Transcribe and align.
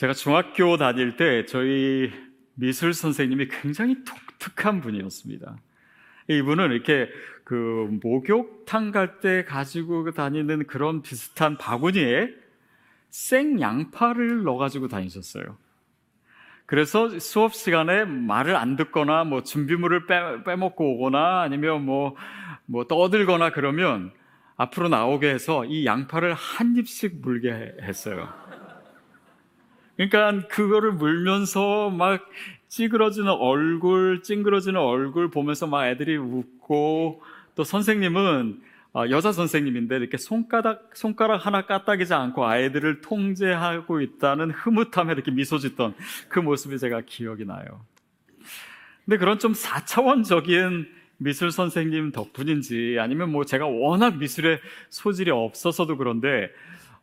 제가 0.00 0.14
중학교 0.14 0.78
다닐 0.78 1.18
때 1.18 1.44
저희 1.44 2.10
미술 2.54 2.94
선생님이 2.94 3.48
굉장히 3.48 4.02
독특한 4.02 4.80
분이었습니다. 4.80 5.58
이분은 6.26 6.72
이렇게 6.72 7.10
그 7.44 7.86
목욕탕 8.02 8.92
갈 8.92 9.20
때 9.20 9.44
가지고 9.44 10.10
다니는 10.12 10.66
그런 10.66 11.02
비슷한 11.02 11.58
바구니에 11.58 12.30
생 13.10 13.60
양파를 13.60 14.42
넣어가지고 14.44 14.88
다니셨어요. 14.88 15.58
그래서 16.64 17.18
수업 17.18 17.54
시간에 17.54 18.06
말을 18.06 18.56
안 18.56 18.76
듣거나 18.76 19.24
뭐 19.24 19.42
준비물을 19.42 20.06
빼, 20.06 20.44
빼먹고 20.44 20.94
오거나 20.94 21.42
아니면 21.42 21.84
뭐, 21.84 22.16
뭐 22.64 22.86
떠들거나 22.86 23.50
그러면 23.50 24.12
앞으로 24.56 24.88
나오게 24.88 25.28
해서 25.28 25.66
이 25.66 25.84
양파를 25.84 26.32
한 26.32 26.74
입씩 26.74 27.20
물게 27.20 27.76
했어요. 27.82 28.32
그러니까 30.08 30.48
그거를 30.48 30.92
물면서 30.92 31.90
막 31.90 32.26
찌그러지는 32.68 33.30
얼굴, 33.32 34.22
찡그러지는 34.22 34.80
얼굴 34.80 35.30
보면서 35.30 35.66
막 35.66 35.86
애들이 35.88 36.16
웃고 36.16 37.22
또 37.54 37.64
선생님은 37.64 38.62
어, 38.94 39.04
여자 39.10 39.30
선생님인데 39.30 39.98
이렇게 39.98 40.16
손가락 40.16 40.90
손가락 40.94 41.44
하나 41.44 41.66
까딱이지 41.66 42.14
않고 42.14 42.46
아이들을 42.46 43.02
통제하고 43.02 44.00
있다는 44.00 44.52
흐뭇함에 44.52 45.12
이렇게 45.12 45.30
미소 45.30 45.58
짓던 45.58 45.94
그 46.30 46.38
모습이 46.38 46.78
제가 46.78 47.02
기억이 47.04 47.44
나요. 47.44 47.84
근데 49.04 49.18
그런 49.18 49.38
좀 49.38 49.52
4차원적인 49.52 50.88
미술 51.18 51.50
선생님 51.50 52.12
덕분인지 52.12 52.96
아니면 52.98 53.30
뭐 53.30 53.44
제가 53.44 53.66
워낙 53.66 54.16
미술에 54.16 54.60
소질이 54.88 55.30
없어서도 55.30 55.98
그런데 55.98 56.50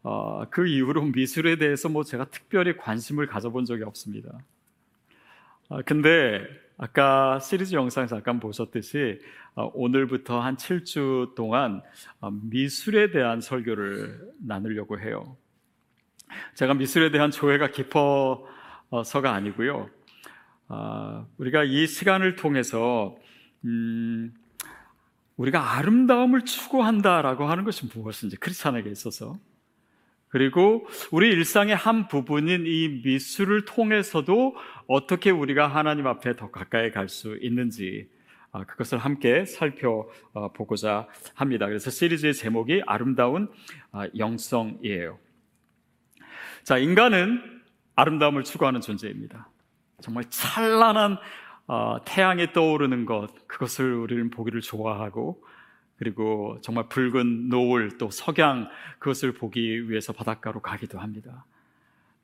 어, 0.04 0.46
그 0.50 0.68
이후로 0.68 1.04
미술에 1.04 1.58
대해서 1.58 1.90
뭐 1.90 2.04
제가 2.04 2.26
특별히 2.26 2.78
관심을 2.78 3.28
가져본 3.28 3.66
적이 3.66 3.84
없습니다. 3.84 4.30
아, 5.70 5.82
근데 5.86 6.46
아까 6.78 7.40
시리즈 7.40 7.74
영상에서 7.74 8.16
잠깐 8.16 8.40
보셨듯이 8.40 9.20
어, 9.56 9.72
오늘부터 9.74 10.40
한 10.40 10.56
7주 10.56 11.36
동안 11.36 11.82
어, 12.22 12.32
미술에 12.32 13.12
대한 13.12 13.42
설교를 13.42 14.32
나누려고 14.40 15.00
해요. 15.00 15.36
제가 16.56 16.74
미술에 16.74 17.12
대한 17.12 17.32
조예가 17.32 17.72
깊어서가 17.72 19.34
아니고요. 19.34 19.90
아, 20.68 21.26
우리가 21.38 21.64
이 21.64 21.88
시간을 21.88 22.36
통해서 22.36 23.18
음, 23.66 24.34
우리가 25.38 25.78
아름다움을 25.78 26.46
추구한다라고 26.46 27.46
하는 27.46 27.64
것이 27.64 27.88
무엇인지 27.94 28.38
크리스찬에게 28.38 28.90
있어서 28.90 29.38
그리고 30.30 30.86
우리 31.12 31.30
일상의 31.30 31.76
한 31.76 32.08
부분인 32.08 32.66
이 32.66 33.02
미술을 33.04 33.66
통해서도 33.66 34.56
어떻게 34.88 35.32
우리가 35.32 35.68
하나님 35.68 36.08
앞에 36.08 36.36
더 36.36 36.52
가까이 36.52 36.92
갈 36.92 37.08
수 37.08 37.38
있는지 37.42 38.10
아, 38.52 38.64
그것을 38.64 38.98
함께 38.98 39.46
살펴보고자 39.46 41.08
합니다. 41.34 41.68
그래서 41.68 41.90
시리즈의 41.90 42.34
제목이 42.34 42.82
아름다운 42.86 43.50
아, 43.92 44.08
영성이에요. 44.18 45.20
자, 46.64 46.78
인간은 46.78 47.62
아름다움을 47.96 48.44
추구하는 48.44 48.82
존재입니다. 48.82 49.50
정말 50.02 50.26
찬란한 50.30 51.18
어, 51.68 51.98
태양이 52.06 52.54
떠오르는 52.54 53.06
것, 53.06 53.28
그것을 53.48 53.94
우리는 53.94 54.30
보기를 54.30 54.62
좋아하고 54.62 55.44
그리고 55.98 56.58
정말 56.62 56.88
붉은 56.90 57.50
노을 57.50 57.98
또 57.98 58.10
석양 58.12 58.70
그것을 59.00 59.34
보기 59.34 59.90
위해서 59.90 60.14
바닷가로 60.14 60.62
가기도 60.62 61.00
합니다. 61.00 61.46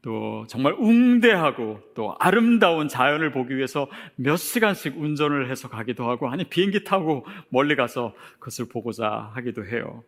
또 0.03 0.45
정말 0.47 0.73
웅대하고 0.77 1.79
또 1.95 2.15
아름다운 2.19 2.89
자연을 2.89 3.31
보기 3.31 3.55
위해서 3.55 3.87
몇 4.15 4.35
시간씩 4.35 4.99
운전을 4.99 5.49
해서 5.49 5.69
가기도 5.69 6.09
하고 6.09 6.29
아니 6.29 6.43
비행기 6.43 6.83
타고 6.83 7.25
멀리 7.49 7.75
가서 7.75 8.13
그것을 8.39 8.65
보고자 8.67 9.31
하기도 9.33 9.65
해요. 9.65 10.03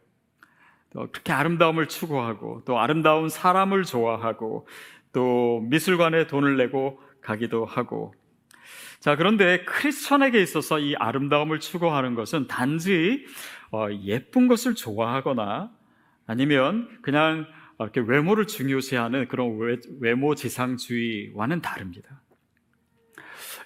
또 0.92 1.08
그렇게 1.12 1.32
아름다움을 1.32 1.88
추구하고 1.88 2.64
또 2.66 2.78
아름다운 2.80 3.30
사람을 3.30 3.84
좋아하고 3.84 4.68
또 5.14 5.62
미술관에 5.70 6.28
돈을 6.28 6.58
내고 6.58 7.00
가기도 7.22 7.66
하고 7.66 8.14
자 9.06 9.16
그런데 9.16 9.64
크리스천에게 9.66 10.42
있어서 10.42 10.80
이 10.80 10.96
아름다움을 10.96 11.60
추구하는 11.60 12.16
것은 12.16 12.48
단지 12.48 13.24
어, 13.72 13.88
예쁜 14.02 14.48
것을 14.48 14.74
좋아하거나 14.74 15.70
아니면 16.26 16.90
그냥 17.04 17.46
이렇게 17.80 18.00
외모를 18.00 18.48
중요시하는 18.48 19.28
그런 19.28 19.60
외모 20.00 20.34
지상주의와는 20.34 21.62
다릅니다. 21.62 22.20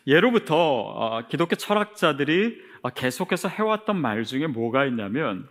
예로부터 0.06 0.58
어, 0.58 1.28
기독교 1.30 1.56
철학자들이 1.56 2.62
어, 2.82 2.90
계속해서 2.90 3.48
해왔던 3.48 3.96
말 3.96 4.26
중에 4.26 4.48
뭐가 4.48 4.84
있냐면 4.88 5.48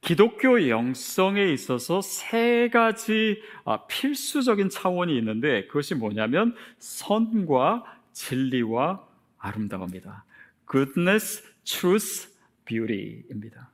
기독교 0.00 0.66
영성에 0.70 1.44
있어서 1.52 2.00
세 2.00 2.70
가지 2.72 3.42
필수적인 3.88 4.70
차원이 4.70 5.14
있는데 5.18 5.66
그것이 5.66 5.94
뭐냐면 5.94 6.54
선과 6.78 7.93
진리와 8.14 9.04
아름다움입니다. 9.38 10.24
Goodness, 10.70 11.42
Truth, 11.64 12.28
beauty입니다. 12.64 13.70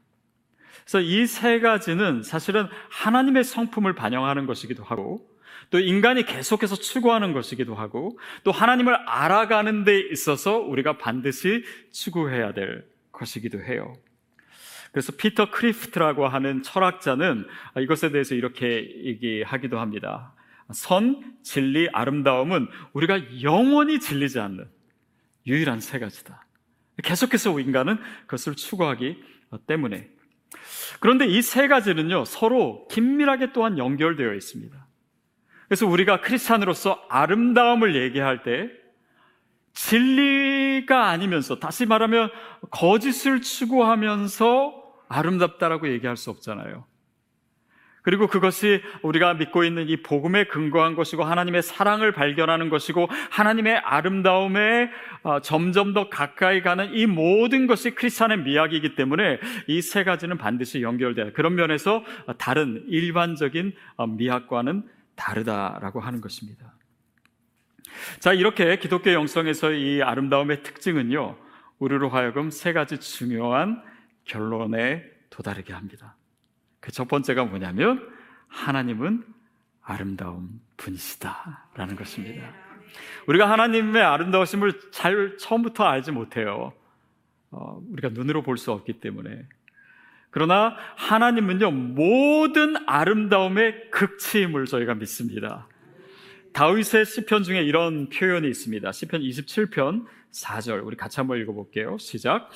그래서 0.85 1.01
이 1.01 1.27
세 1.27 1.61
가지는 1.61 2.25
사실은 2.25 2.67
하나님의 2.91 3.45
성품을 3.45 3.95
반영하는 3.95 4.47
것이기도 4.47 4.83
하고 4.83 5.25
또 5.71 5.79
인간이 5.79 6.25
계속해서 6.25 6.75
추구하는 6.75 7.33
것이기도 7.33 7.77
하고 7.77 8.19
또 8.43 8.51
하나님을 8.51 8.95
알아가는 9.09 9.85
데 9.85 10.01
있어서 10.11 10.59
우리가 10.59 10.99
반드시 10.99 11.63
추구해야 11.93 12.53
될 12.55 12.85
것이기도 13.13 13.63
해요. 13.63 13.95
그래서 14.91 15.13
피터 15.13 15.53
크리프트라고 15.53 16.27
하는 16.27 16.65
철학자는 16.65 17.47
이것에 17.79 18.11
대해서 18.11 18.35
이렇게 18.35 18.93
얘기하기도 19.05 19.79
합니다. 19.79 20.35
선, 20.73 21.35
진리, 21.43 21.89
아름다움은 21.93 22.69
우리가 22.93 23.43
영원히 23.43 24.01
질리지 24.01 24.39
않는 24.41 24.69
유일한 25.47 25.81
세 25.81 25.99
가지다. 25.99 26.47
계속해서 27.03 27.59
인간은 27.59 27.99
그것을 28.27 28.55
추구하기 28.55 29.23
때문에. 29.67 30.09
그런데 31.01 31.27
이 31.27 31.41
세 31.43 31.67
가지는요, 31.69 32.25
서로 32.25 32.87
긴밀하게 32.89 33.53
또한 33.53 33.79
연결되어 33.79 34.35
있습니다. 34.35 34.87
그래서 35.69 35.87
우리가 35.87 36.21
크리스찬으로서 36.21 37.05
아름다움을 37.09 37.95
얘기할 37.95 38.43
때 38.43 38.69
진리가 39.73 41.09
아니면서 41.09 41.59
다시 41.61 41.87
말하면 41.87 42.31
거짓을 42.71 43.41
추구하면서 43.41 44.75
아름답다라고 45.09 45.89
얘기할 45.93 46.17
수 46.17 46.31
없잖아요. 46.31 46.87
그리고 48.03 48.27
그것이 48.27 48.83
우리가 49.03 49.35
믿고 49.35 49.65
있는 49.65 49.89
이 49.89 49.99
복음에 50.03 50.45
근거한 50.45 50.95
것이고 50.95 51.23
하나님의 51.25 51.63
사랑을 51.63 52.13
발견하는 52.13 52.71
것이고 52.71 53.09
하나님의 53.31 53.77
아름다움에 53.77 54.89
어, 55.23 55.41
점점 55.41 55.93
더 55.93 56.09
가까이 56.09 56.63
가는 56.63 56.95
이 56.95 57.07
모든 57.07 57.67
것이 57.67 57.91
크리스찬의 57.95 58.39
미학이기 58.39 58.95
때문에 58.95 59.39
이 59.67 59.81
세 59.91 60.05
가지는 60.05 60.39
반드시 60.39 60.83
연결돼요. 60.83 61.33
그런 61.33 61.57
면에서 61.57 62.05
다른 62.39 62.85
일반적인 62.87 63.73
어, 63.97 64.07
미학과는 64.07 64.85
다르다라고 65.17 66.01
하는 66.01 66.21
것입니다. 66.21 66.73
자, 68.21 68.33
이렇게 68.33 68.79
기독교 68.79 69.13
영성에서 69.13 69.73
이 69.73 70.01
아름다움의 70.01 70.63
특징은요, 70.63 71.37
우리로 71.81 72.09
하여금 72.09 72.51
세 72.51 72.73
가지 72.73 72.99
중요한 72.99 73.83
결론에 74.25 75.03
도달하게 75.29 75.73
합니다. 75.73 76.15
그 76.81 76.93
첫 76.93 77.09
번째가 77.09 77.45
뭐냐면 77.45 78.09
하나님은 78.49 79.25
아름다운 79.83 80.61
분이시다라는 80.77 81.97
것입니다. 81.97 82.53
우리가 83.27 83.51
하나님의 83.51 84.03
아름다우심을 84.03 84.91
잘 84.91 85.37
처음부터 85.39 85.85
알지 85.85 86.11
못해요. 86.13 86.73
어, 87.51 87.81
우리가 87.91 88.11
눈으로 88.11 88.43
볼 88.43 88.57
수 88.57 88.73
없기 88.73 88.95
때문에. 89.01 89.47
그러나 90.31 90.77
하나님은요 90.97 91.71
모든 91.73 92.77
아름다움의 92.89 93.91
극치임을 93.91 94.67
저희가 94.67 94.95
믿습니다. 94.95 95.67
다윗의 96.53 97.05
시편 97.05 97.43
중에 97.43 97.63
이런 97.63 98.09
표현이 98.09 98.49
있습니다. 98.49 98.91
시편 98.93 99.21
27편 99.21 100.07
4절 100.33 100.85
우리 100.85 100.97
같이 100.97 101.19
한번 101.21 101.39
읽어 101.41 101.53
볼게요. 101.53 101.97
시작. 101.99 102.51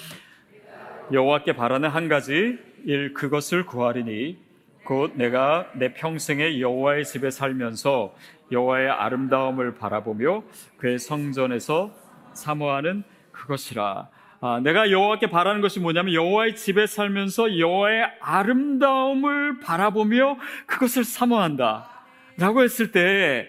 여호와께 1.13 1.55
바라는 1.55 1.91
한 1.91 2.09
가지 2.09 2.59
일 2.85 3.15
그것을 3.15 3.65
구하리니 3.67 4.39
곧 4.85 5.13
내가 5.15 5.71
내 5.75 5.95
평생에 5.95 6.61
여호와의 6.61 7.05
집에 7.07 7.31
살면서 7.31 8.15
여호와의 8.53 8.91
아름다움을 8.91 9.75
바라보며 9.75 10.43
그의 10.77 10.99
성전에서 10.99 11.93
사모하는 12.35 13.03
그것이라. 13.33 14.09
아, 14.41 14.61
내가 14.63 14.91
여호와께 14.91 15.31
바라는 15.31 15.63
것이 15.63 15.81
뭐냐면 15.81 16.13
여호와의 16.13 16.57
집에 16.57 16.87
살면서 16.87 17.59
여호와의 17.59 18.11
아름다움을 18.21 19.61
바라보며 19.61 20.37
그것을 20.67 21.05
사모한다. 21.05 21.89
라고 22.37 22.63
했을 22.63 22.93
때 22.93 23.49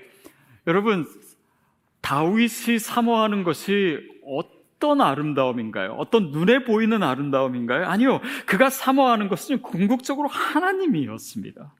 여러분, 0.67 1.05
다윗이 1.99 2.79
사모하는 2.79 3.43
것이 3.43 3.99
어떤 4.25 4.54
아름다움인가요? 5.01 5.93
어떤 5.93 6.31
눈에 6.31 6.63
보이는 6.63 7.01
아름다움인가요? 7.01 7.85
아니요. 7.85 8.21
그가 8.45 8.69
사모하는 8.69 9.27
것은 9.29 9.61
궁극적으로 9.61 10.27
하나님이었습니다. 10.27 11.73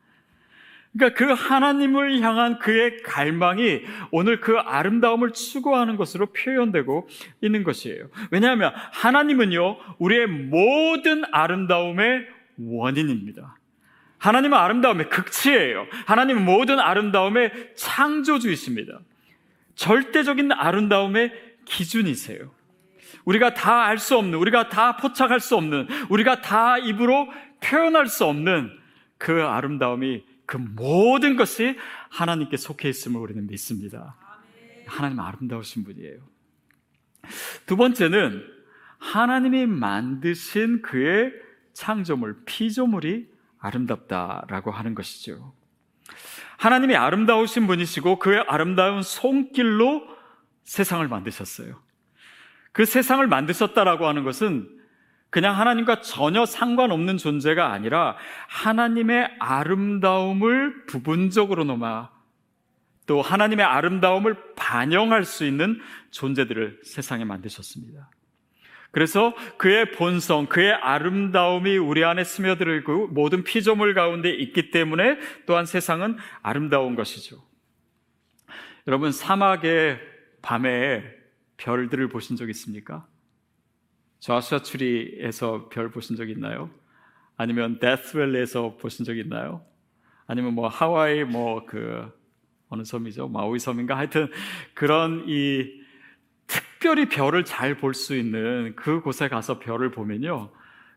그러니까 0.93 1.17
그 1.17 1.33
하나님을 1.33 2.21
향한 2.21 2.57
그의 2.57 3.03
갈망이 3.03 3.81
오늘 4.11 4.39
그 4.39 4.57
아름다움을 4.57 5.33
추구하는 5.33 5.97
것으로 5.97 6.27
표현되고 6.27 7.09
있는 7.41 7.63
것이에요. 7.63 8.07
왜냐하면 8.31 8.71
하나님은요, 8.93 9.77
우리의 9.99 10.27
모든 10.27 11.23
아름다움의 11.31 12.27
원인입니다. 12.57 13.57
하나님은 14.17 14.57
아름다움의 14.57 15.09
극치예요. 15.09 15.85
하나님은 16.05 16.45
모든 16.45 16.79
아름다움의 16.79 17.73
창조주이십니다. 17.75 18.99
절대적인 19.75 20.53
아름다움의 20.53 21.33
기준이세요. 21.65 22.54
우리가 23.25 23.53
다 23.53 23.85
알 23.85 23.97
수 23.97 24.17
없는, 24.17 24.37
우리가 24.39 24.69
다 24.69 24.97
포착할 24.97 25.39
수 25.39 25.55
없는, 25.55 25.87
우리가 26.09 26.41
다 26.41 26.77
입으로 26.77 27.27
표현할 27.61 28.07
수 28.07 28.25
없는 28.25 28.71
그 29.17 29.43
아름다움이 29.43 30.23
그 30.45 30.57
모든 30.57 31.35
것이 31.35 31.75
하나님께 32.09 32.57
속해 32.57 32.87
있음을 32.89 33.19
우리는 33.19 33.47
믿습니다. 33.47 34.15
하나님 34.85 35.19
아름다우신 35.19 35.83
분이에요. 35.83 36.19
두 37.65 37.75
번째는 37.75 38.43
하나님이 38.99 39.65
만드신 39.65 40.81
그의 40.83 41.33
창조물, 41.73 42.43
피조물이 42.45 43.27
아름답다라고 43.59 44.71
하는 44.71 44.93
것이죠. 44.93 45.53
하나님이 46.57 46.95
아름다우신 46.95 47.67
분이시고 47.67 48.19
그의 48.19 48.45
아름다운 48.47 49.01
손길로 49.01 50.07
세상을 50.63 51.05
만드셨어요. 51.07 51.81
그 52.75 52.83
세상을 52.83 53.25
만드셨다라고 53.25 54.05
하는 54.05 54.25
것은 54.25 54.67
그냥 55.29 55.57
하나님과 55.57 56.01
전혀 56.01 56.45
상관없는 56.45 57.15
존재가 57.15 57.71
아니라 57.71 58.17
하나님의 58.49 59.37
아름다움을 59.39 60.85
부분적으로나마 60.85 62.09
또 63.07 63.21
하나님의 63.21 63.65
아름다움을 63.65 64.35
반영할 64.57 65.23
수 65.23 65.45
있는 65.45 65.79
존재들을 66.11 66.81
세상에 66.83 67.23
만드셨습니다. 67.23 68.09
그래서 68.91 69.33
그의 69.55 69.93
본성, 69.93 70.47
그의 70.47 70.73
아름다움이 70.73 71.77
우리 71.77 72.03
안에 72.03 72.25
스며들고 72.25 73.07
모든 73.07 73.45
피조물 73.45 73.93
가운데 73.93 74.29
있기 74.31 74.71
때문에 74.71 75.17
또한 75.45 75.65
세상은 75.65 76.17
아름다운 76.41 76.95
것이죠. 76.95 77.37
여러분, 78.85 79.13
사막의 79.13 79.97
밤에 80.41 81.24
별들을 81.57 82.09
보신 82.09 82.35
적 82.35 82.49
있습니까? 82.49 83.07
저수아 84.19 84.61
추리에서 84.61 85.69
별 85.69 85.89
보신 85.89 86.15
적 86.15 86.29
있나요? 86.29 86.69
아니면 87.37 87.79
데스웰리에서 87.79 88.77
보신 88.77 89.05
적 89.05 89.17
있나요? 89.17 89.65
아니면 90.27 90.53
뭐 90.53 90.67
하와이 90.67 91.23
뭐 91.23 91.65
그 91.65 92.11
어느 92.69 92.83
섬이죠? 92.83 93.27
마우이 93.27 93.59
섬인가? 93.59 93.95
하여튼 93.97 94.29
그런 94.73 95.25
이 95.27 95.65
특별히 96.47 97.07
별을 97.07 97.45
잘 97.45 97.77
볼 97.77 97.93
수 97.93 98.15
있는 98.15 98.73
그 98.75 99.01
곳에 99.01 99.27
가서 99.27 99.59
별을 99.59 99.91
보면요. 99.91 100.51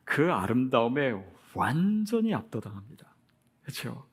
그 0.05 0.33
아름다움에 0.33 1.13
완전히 1.55 2.35
압도당합니다. 2.35 3.15
그렇죠? 3.63 4.07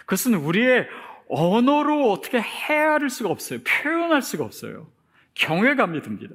그것은 0.00 0.34
우리의 0.34 0.88
언어로 1.28 2.10
어떻게 2.12 2.40
헤아릴 2.40 3.08
수가 3.10 3.30
없어요. 3.30 3.60
표현할 3.64 4.22
수가 4.22 4.44
없어요. 4.44 4.88
경외감이 5.36 6.02
듭니다. 6.02 6.34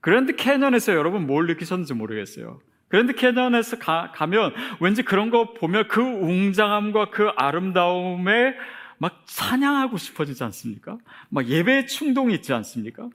그랜드 0.00 0.34
캐년에서 0.36 0.94
여러분 0.94 1.26
뭘 1.26 1.46
느끼셨는지 1.46 1.94
모르겠어요. 1.94 2.60
그랜드 2.88 3.14
캐년에서 3.14 3.78
가, 3.78 4.12
가면 4.14 4.54
왠지 4.80 5.02
그런 5.02 5.30
거 5.30 5.52
보면 5.54 5.88
그 5.88 6.00
웅장함과 6.00 7.10
그 7.10 7.28
아름다움에 7.36 8.54
막 8.98 9.22
찬양하고 9.26 9.96
싶어지지 9.96 10.42
않습니까? 10.44 10.98
막 11.28 11.46
예배 11.46 11.86
충동이 11.86 12.34
있지 12.34 12.52
않습니까? 12.52 13.08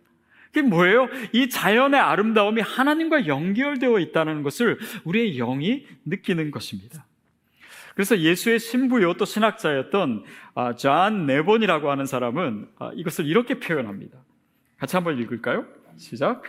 그게 0.47 0.61
뭐예요? 0.61 1.07
이 1.31 1.49
자연의 1.49 1.99
아름다움이 1.99 2.61
하나님과 2.61 3.25
연결되어 3.27 3.99
있다는 3.99 4.43
것을 4.43 4.77
우리의 5.05 5.37
영이 5.37 5.87
느끼는 6.05 6.51
것입니다. 6.51 7.05
그래서 7.95 8.19
예수회 8.19 8.59
신부요 8.59 9.13
또 9.13 9.25
신학자였던 9.25 10.23
아, 10.55 10.75
존 10.75 11.25
네본이라고 11.25 11.89
하는 11.89 12.05
사람은 12.05 12.67
아, 12.79 12.91
이것을 12.95 13.25
이렇게 13.25 13.59
표현합니다. 13.59 14.17
같이 14.81 14.95
한번 14.95 15.19
읽을까요? 15.19 15.63
시작. 15.95 16.41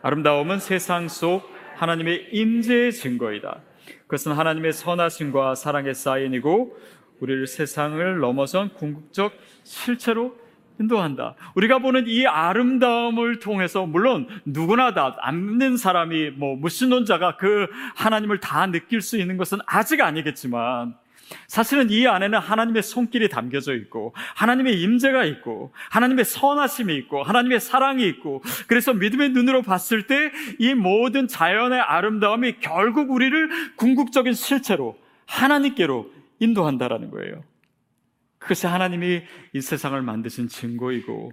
아름다움은 0.00 0.58
세상 0.58 1.06
속 1.06 1.42
하나님의 1.76 2.30
임재의 2.32 2.94
증거이다. 2.94 3.60
그것은 4.04 4.32
하나님의 4.32 4.72
선하심과 4.72 5.54
사랑의 5.54 5.94
사인이고 5.94 6.78
우리를 7.20 7.46
세상을 7.46 8.20
넘어선 8.20 8.72
궁극적 8.72 9.34
실체로 9.64 10.34
인도한다. 10.80 11.34
우리가 11.56 11.80
보는 11.80 12.04
이 12.06 12.26
아름다움을 12.26 13.38
통해서 13.40 13.84
물론 13.84 14.28
누구나 14.46 14.94
다 14.94 15.14
안는 15.20 15.76
사람이 15.76 16.30
뭐 16.30 16.56
무신론자가 16.56 17.36
그 17.36 17.66
하나님을 17.96 18.40
다 18.40 18.66
느낄 18.66 19.02
수 19.02 19.18
있는 19.18 19.36
것은 19.36 19.58
아직 19.66 20.00
아니겠지만 20.00 20.96
사실은 21.48 21.90
이 21.90 22.06
안에는 22.06 22.38
하나님의 22.38 22.82
손길이 22.82 23.28
담겨져 23.28 23.74
있고 23.74 24.14
하나님의 24.34 24.80
임재가 24.80 25.24
있고 25.24 25.72
하나님의 25.90 26.24
선하심이 26.24 26.94
있고 26.96 27.22
하나님의 27.22 27.60
사랑이 27.60 28.06
있고 28.08 28.42
그래서 28.66 28.92
믿음의 28.92 29.30
눈으로 29.30 29.62
봤을 29.62 30.06
때 30.06 30.32
이 30.58 30.74
모든 30.74 31.26
자연의 31.28 31.80
아름다움이 31.80 32.60
결국 32.60 33.10
우리를 33.10 33.76
궁극적인 33.76 34.32
실체로 34.34 34.98
하나님께로 35.26 36.12
인도한다라는 36.40 37.10
거예요. 37.10 37.44
그것이 38.38 38.66
하나님이 38.66 39.22
이 39.54 39.60
세상을 39.60 40.00
만드신 40.00 40.48
증거이고 40.48 41.32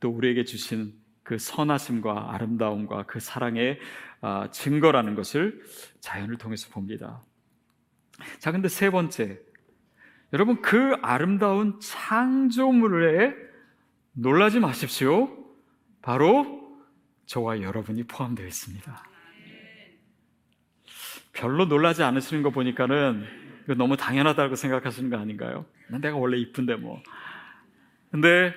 또 0.00 0.10
우리에게 0.10 0.44
주신 0.44 0.92
그 1.22 1.38
선하심과 1.38 2.34
아름다움과 2.34 3.04
그 3.06 3.18
사랑의 3.18 3.78
아, 4.20 4.48
증거라는 4.50 5.14
것을 5.14 5.60
자연을 6.00 6.36
통해서 6.38 6.68
봅니다. 6.70 7.22
자, 8.38 8.52
근데 8.52 8.68
세 8.68 8.90
번째. 8.90 9.40
여러분, 10.32 10.60
그 10.62 10.96
아름다운 11.02 11.78
창조물에 11.80 13.34
놀라지 14.12 14.60
마십시오. 14.60 15.30
바로 16.02 16.78
저와 17.26 17.62
여러분이 17.62 18.04
포함되어 18.04 18.46
있습니다. 18.46 19.04
별로 21.32 21.64
놀라지 21.64 22.02
않으시는 22.02 22.42
거 22.42 22.50
보니까는 22.50 23.24
이거 23.64 23.74
너무 23.74 23.96
당연하다고 23.96 24.56
생각하시는 24.56 25.10
거 25.10 25.18
아닌가요? 25.18 25.66
내가 25.88 26.16
원래 26.16 26.36
이쁜데 26.38 26.76
뭐. 26.76 27.02
근데 28.10 28.54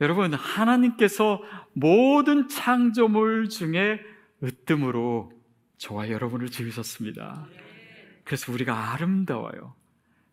여러분, 0.00 0.34
하나님께서 0.34 1.42
모든 1.72 2.48
창조물 2.48 3.48
중에 3.48 4.00
으뜸으로 4.42 5.32
저와 5.78 6.10
여러분을 6.10 6.48
지으셨습니다. 6.48 7.46
그래서 8.24 8.52
우리가 8.52 8.92
아름다워요. 8.92 9.74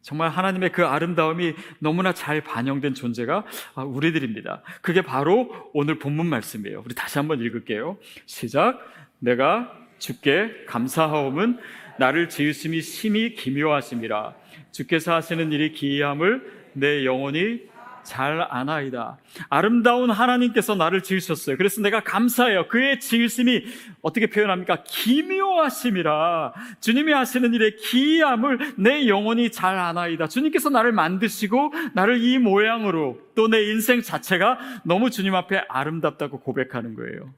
정말 0.02 0.30
하나님의 0.30 0.72
그 0.72 0.86
아름다움이 0.86 1.54
너무나 1.80 2.14
잘 2.14 2.42
반영된 2.42 2.94
존재가 2.94 3.46
우리들입니다. 3.76 4.64
그게 4.82 5.02
바로 5.02 5.70
오늘 5.74 6.00
본문 6.00 6.26
말씀이에요. 6.28 6.84
우리 6.86 6.96
다시 6.96 7.18
한번 7.18 7.42
읽을게요. 7.42 7.98
시작. 8.26 8.80
내가 9.20 9.72
주께 9.98 10.50
감사하옴은 10.68 11.60
나를 12.00 12.30
지으심이 12.30 12.82
심히 12.82 13.36
기묘하심이라. 13.36 14.34
주께서 14.72 15.14
하시는 15.14 15.52
일이 15.52 15.74
기이함을 15.74 16.70
내 16.74 17.06
영혼이 17.06 17.62
잘 18.04 18.42
아나이다. 18.50 19.18
아름다운 19.50 20.10
하나님께서 20.10 20.76
나를 20.76 21.04
지으셨어요. 21.04 21.58
그래서 21.58 21.82
내가 21.82 22.00
감사해요. 22.00 22.68
그의 22.70 23.00
지으심이 23.00 23.66
어떻게 24.02 24.28
표현합니까? 24.28 24.84
기묘하심이라. 24.86 26.54
주님이 26.80 27.12
하시는 27.12 27.54
일의 27.54 27.76
기이함을 27.76 28.76
내 28.78 29.08
영혼이 29.08 29.52
잘 29.52 29.78
아나이다. 29.78 30.28
주님께서 30.28 30.70
나를 30.70 30.92
만드시고 30.94 31.74
나를 31.94 32.22
이 32.24 32.38
모양으로 32.38 33.20
또 33.36 33.50
내 33.50 33.64
인생 33.64 34.02
자체가 34.02 34.60
너무 34.84 35.10
주님 35.10 35.34
앞에 35.36 35.64
아름답다고 35.68 36.40
고백하는 36.42 36.94
거예요. 36.96 37.34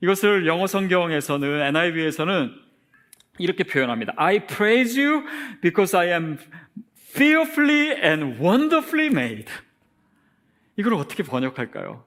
이것을 0.00 0.46
영어 0.46 0.66
성경에서는 0.66 1.60
NIV에서는 1.60 2.52
이렇게 3.38 3.64
표현합니다. 3.64 4.14
I 4.16 4.46
praise 4.46 5.00
you 5.00 5.24
because 5.60 5.96
I 5.96 6.08
am 6.08 6.38
fearfully 7.14 7.92
and 8.02 8.42
wonderfully 8.42 9.06
made. 9.06 9.46
이걸 10.78 10.94
어떻게 10.94 11.24
번역할까요? 11.24 12.04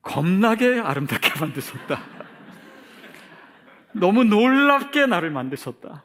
겁나게 0.00 0.80
아름답게 0.80 1.38
만드셨다. 1.38 2.00
너무 3.92 4.24
놀랍게 4.24 5.04
나를 5.06 5.30
만드셨다. 5.30 6.04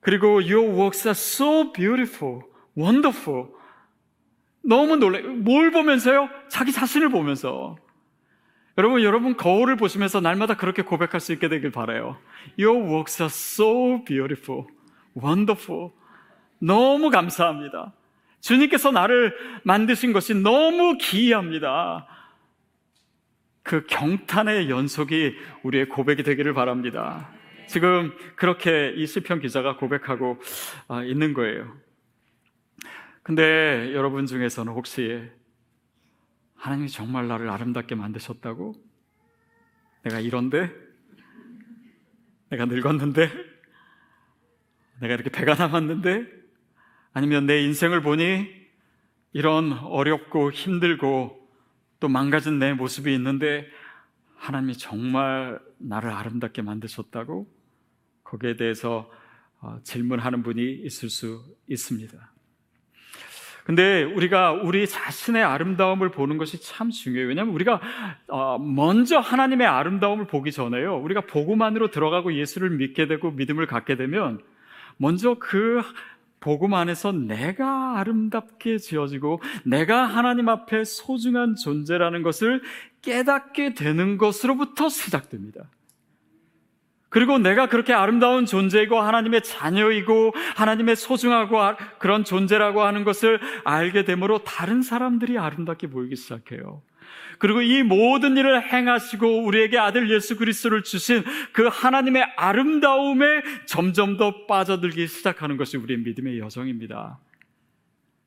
그리고 0.00 0.40
your 0.40 0.68
works 0.68 1.06
are 1.06 1.12
so 1.12 1.70
beautiful, 1.72 2.40
wonderful. 2.76 3.48
너무 4.64 4.96
놀래. 4.96 5.20
뭘 5.20 5.70
보면서요? 5.70 6.30
자기 6.48 6.72
자신을 6.72 7.10
보면서. 7.10 7.76
여러분, 8.78 9.02
여러분 9.02 9.36
거울을 9.36 9.76
보시면서 9.76 10.20
날마다 10.20 10.56
그렇게 10.56 10.80
고백할 10.82 11.20
수 11.20 11.32
있게 11.34 11.50
되길 11.50 11.72
바래요. 11.72 12.16
Your 12.58 12.80
works 12.82 13.22
are 13.22 13.28
so 13.28 14.02
beautiful, 14.02 14.64
wonderful. 15.14 15.90
너무 16.58 17.10
감사합니다. 17.10 17.92
주님께서 18.42 18.90
나를 18.90 19.34
만드신 19.62 20.12
것이 20.12 20.34
너무 20.34 20.98
기이합니다. 20.98 22.06
그 23.62 23.86
경탄의 23.86 24.68
연속이 24.68 25.36
우리의 25.62 25.88
고백이 25.88 26.24
되기를 26.24 26.52
바랍니다. 26.52 27.30
지금 27.68 28.12
그렇게 28.34 28.92
이 28.96 29.06
시편 29.06 29.40
기자가 29.40 29.76
고백하고 29.76 30.40
아, 30.88 31.04
있는 31.04 31.32
거예요. 31.32 31.72
근데 33.22 33.92
여러분 33.94 34.26
중에서는 34.26 34.72
혹시 34.72 35.22
하나님이 36.56 36.88
정말 36.88 37.28
나를 37.28 37.48
아름답게 37.48 37.94
만드셨다고? 37.94 38.74
내가 40.02 40.18
이런데? 40.18 40.72
내가 42.50 42.64
늙었는데? 42.64 43.30
내가 45.00 45.14
이렇게 45.14 45.30
배가 45.30 45.54
남았는데? 45.54 46.41
아니면 47.12 47.46
내 47.46 47.62
인생을 47.62 48.00
보니 48.02 48.48
이런 49.32 49.72
어렵고 49.72 50.52
힘들고 50.52 51.38
또 52.00 52.08
망가진 52.08 52.58
내 52.58 52.72
모습이 52.72 53.12
있는데 53.14 53.66
하나님이 54.36 54.76
정말 54.76 55.60
나를 55.78 56.10
아름답게 56.10 56.62
만드셨다고? 56.62 57.46
거기에 58.24 58.56
대해서 58.56 59.10
어, 59.60 59.78
질문하는 59.84 60.42
분이 60.42 60.80
있을 60.84 61.08
수 61.08 61.44
있습니다. 61.68 62.32
근데 63.64 64.02
우리가 64.02 64.52
우리 64.52 64.88
자신의 64.88 65.44
아름다움을 65.44 66.10
보는 66.10 66.36
것이 66.36 66.60
참 66.60 66.90
중요해요. 66.90 67.28
왜냐하면 67.28 67.54
우리가 67.54 67.80
어, 68.26 68.58
먼저 68.58 69.20
하나님의 69.20 69.66
아름다움을 69.66 70.26
보기 70.26 70.50
전에요. 70.50 70.96
우리가 70.96 71.22
안으로 71.62 71.90
들어가고 71.90 72.34
예수를 72.34 72.70
믿게 72.70 73.06
되고 73.06 73.30
믿음을 73.30 73.66
갖게 73.66 73.96
되면 73.96 74.40
먼저 74.96 75.36
그 75.38 75.82
복음 76.42 76.74
안에서 76.74 77.12
내가 77.12 77.98
아름답게 78.00 78.78
지어지고 78.78 79.40
내가 79.64 80.04
하나님 80.04 80.48
앞에 80.48 80.84
소중한 80.84 81.54
존재라는 81.54 82.22
것을 82.22 82.60
깨닫게 83.00 83.74
되는 83.74 84.18
것으로부터 84.18 84.88
시작됩니다. 84.88 85.70
그리고 87.08 87.38
내가 87.38 87.68
그렇게 87.68 87.92
아름다운 87.92 88.44
존재이고 88.44 88.98
하나님의 88.98 89.42
자녀이고 89.42 90.32
하나님의 90.56 90.96
소중하고 90.96 91.60
아, 91.60 91.76
그런 91.98 92.24
존재라고 92.24 92.82
하는 92.82 93.04
것을 93.04 93.38
알게 93.64 94.04
되므로 94.04 94.38
다른 94.44 94.82
사람들이 94.82 95.38
아름답게 95.38 95.88
보이기 95.88 96.16
시작해요. 96.16 96.82
그리고 97.42 97.60
이 97.60 97.82
모든 97.82 98.36
일을 98.36 98.72
행하시고 98.72 99.42
우리에게 99.42 99.76
아들 99.76 100.08
예수 100.10 100.36
그리스도를 100.36 100.84
주신 100.84 101.24
그 101.52 101.66
하나님의 101.66 102.22
아름다움에 102.36 103.42
점점 103.66 104.16
더 104.16 104.46
빠져들기 104.46 105.08
시작하는 105.08 105.56
것이 105.56 105.76
우리의 105.76 105.98
믿음의 106.02 106.38
여정입니다. 106.38 107.18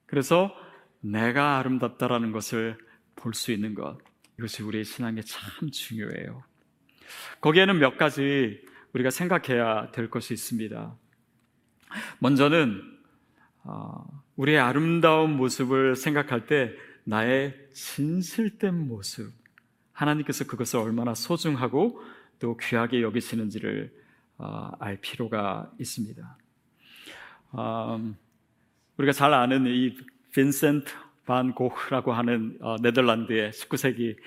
그래서 0.05 0.53
내가 1.00 1.60
아름답다라는 1.60 2.34
것을 2.34 2.77
볼 3.15 3.34
수 3.34 3.53
있는 3.53 3.74
것. 3.74 3.98
이것이 4.38 4.63
우리의 4.63 4.84
신앙에 4.84 5.22
참 5.22 5.72
중요해요. 5.72 6.43
거기에는 7.39 7.79
몇 7.79 7.98
가지 7.98 8.60
우리가 8.91 9.12
생각해야 9.12 9.91
될 9.91 10.10
것이 10.10 10.34
있습니다. 10.34 10.93
먼저는 12.19 12.81
어, 13.63 14.05
우리의 14.36 14.60
아름다운 14.60 15.38
모습을 15.38 15.95
생각할 15.95 16.48
때 16.48 16.74
나의 17.06 17.56
진실된 17.74 18.88
모습, 18.88 19.32
하나님께서 19.94 20.46
그것을 20.46 20.80
얼마나 20.80 21.14
소중하고 21.14 22.02
또 22.40 22.58
귀하게 22.58 23.02
여기시는지를 23.02 23.94
어, 24.38 24.72
알 24.80 24.98
필요가 24.98 25.72
있습니다. 25.80 26.38
음, 27.54 28.18
우리가 28.98 29.14
잘 29.14 29.34
아는 29.34 29.66
이 29.68 29.96
빈센트 30.34 30.92
반 31.26 31.54
고흐라고 31.54 32.12
하는 32.12 32.58
어, 32.60 32.76
네덜란드의 32.82 33.52
19세기 33.52 34.18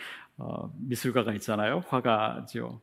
미술가가 0.77 1.35
있잖아요. 1.35 1.83
화가죠. 1.89 2.81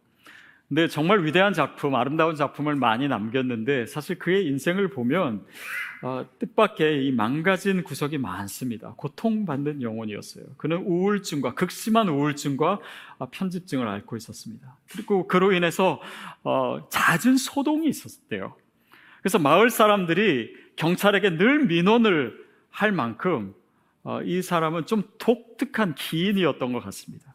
근데 0.68 0.88
정말 0.88 1.24
위대한 1.24 1.54
작품, 1.54 1.94
아름다운 1.96 2.36
작품을 2.36 2.76
많이 2.76 3.08
남겼는데 3.08 3.86
사실 3.86 4.18
그의 4.18 4.48
인생을 4.48 4.90
보면 4.90 5.46
어, 6.02 6.26
뜻밖의 6.40 7.06
이 7.06 7.12
망가진 7.12 7.84
구석이 7.84 8.18
많습니다. 8.18 8.94
고통받는 8.98 9.82
영혼이었어요. 9.82 10.46
그는 10.58 10.78
우울증과 10.78 11.54
극심한 11.54 12.10
우울증과 12.10 12.80
어, 13.20 13.30
편집증을 13.30 13.88
앓고 13.88 14.18
있었습니다. 14.18 14.78
그리고 14.92 15.28
그로 15.28 15.52
인해서 15.52 16.02
어, 16.44 16.88
잦은 16.90 17.38
소동이 17.38 17.88
있었대요. 17.88 18.56
그래서 19.22 19.38
마을 19.38 19.70
사람들이 19.70 20.54
경찰에게 20.78 21.38
늘 21.38 21.66
민원을 21.66 22.44
할 22.72 22.92
만큼 22.92 23.54
어, 24.04 24.22
이 24.24 24.42
사람은 24.42 24.88
좀 24.88 25.04
독특한 25.20 25.94
기인이었던 25.96 26.74
것 26.74 26.80
같습니다. 26.86 27.35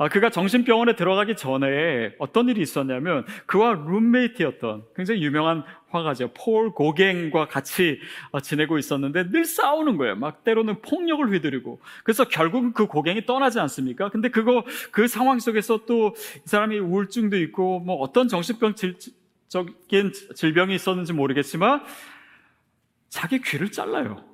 아, 0.00 0.08
그가 0.08 0.30
정신병원에 0.30 0.96
들어가기 0.96 1.36
전에 1.36 2.14
어떤 2.18 2.48
일이 2.48 2.62
있었냐면 2.62 3.26
그와 3.44 3.74
룸메이트였던 3.74 4.84
굉장히 4.96 5.22
유명한 5.22 5.62
화가죠. 5.90 6.30
폴 6.32 6.72
고갱과 6.72 7.48
같이 7.48 8.00
어, 8.30 8.40
지내고 8.40 8.78
있었는데 8.78 9.30
늘 9.30 9.44
싸우는 9.44 9.98
거예요. 9.98 10.16
막 10.16 10.42
때로는 10.42 10.80
폭력을 10.80 11.30
휘두르고. 11.30 11.82
그래서 12.02 12.24
결국은 12.24 12.72
그 12.72 12.86
고갱이 12.86 13.26
떠나지 13.26 13.60
않습니까? 13.60 14.08
근데 14.08 14.30
그거, 14.30 14.64
그 14.90 15.06
상황 15.06 15.38
속에서 15.38 15.84
또 15.84 16.14
이 16.36 16.48
사람이 16.48 16.78
우울증도 16.78 17.36
있고 17.38 17.80
뭐 17.80 17.96
어떤 17.96 18.26
정신병 18.26 18.74
적인 19.48 20.12
질병이 20.34 20.74
있었는지 20.74 21.12
모르겠지만 21.12 21.84
자기 23.10 23.40
귀를 23.42 23.70
잘라요. 23.70 24.24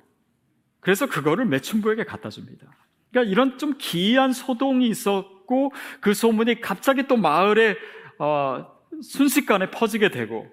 그래서 0.79 1.07
그거를 1.07 1.45
매춘부에게 1.45 2.05
갖다 2.05 2.29
줍니다. 2.29 2.67
그러니까 3.11 3.31
이런 3.31 3.57
좀 3.57 3.75
기이한 3.77 4.33
소동이 4.33 4.87
있었고 4.87 5.71
그 6.01 6.13
소문이 6.13 6.61
갑자기 6.61 7.07
또 7.07 7.17
마을에 7.17 7.77
어, 8.19 8.77
순식간에 9.01 9.71
퍼지게 9.71 10.09
되고 10.09 10.51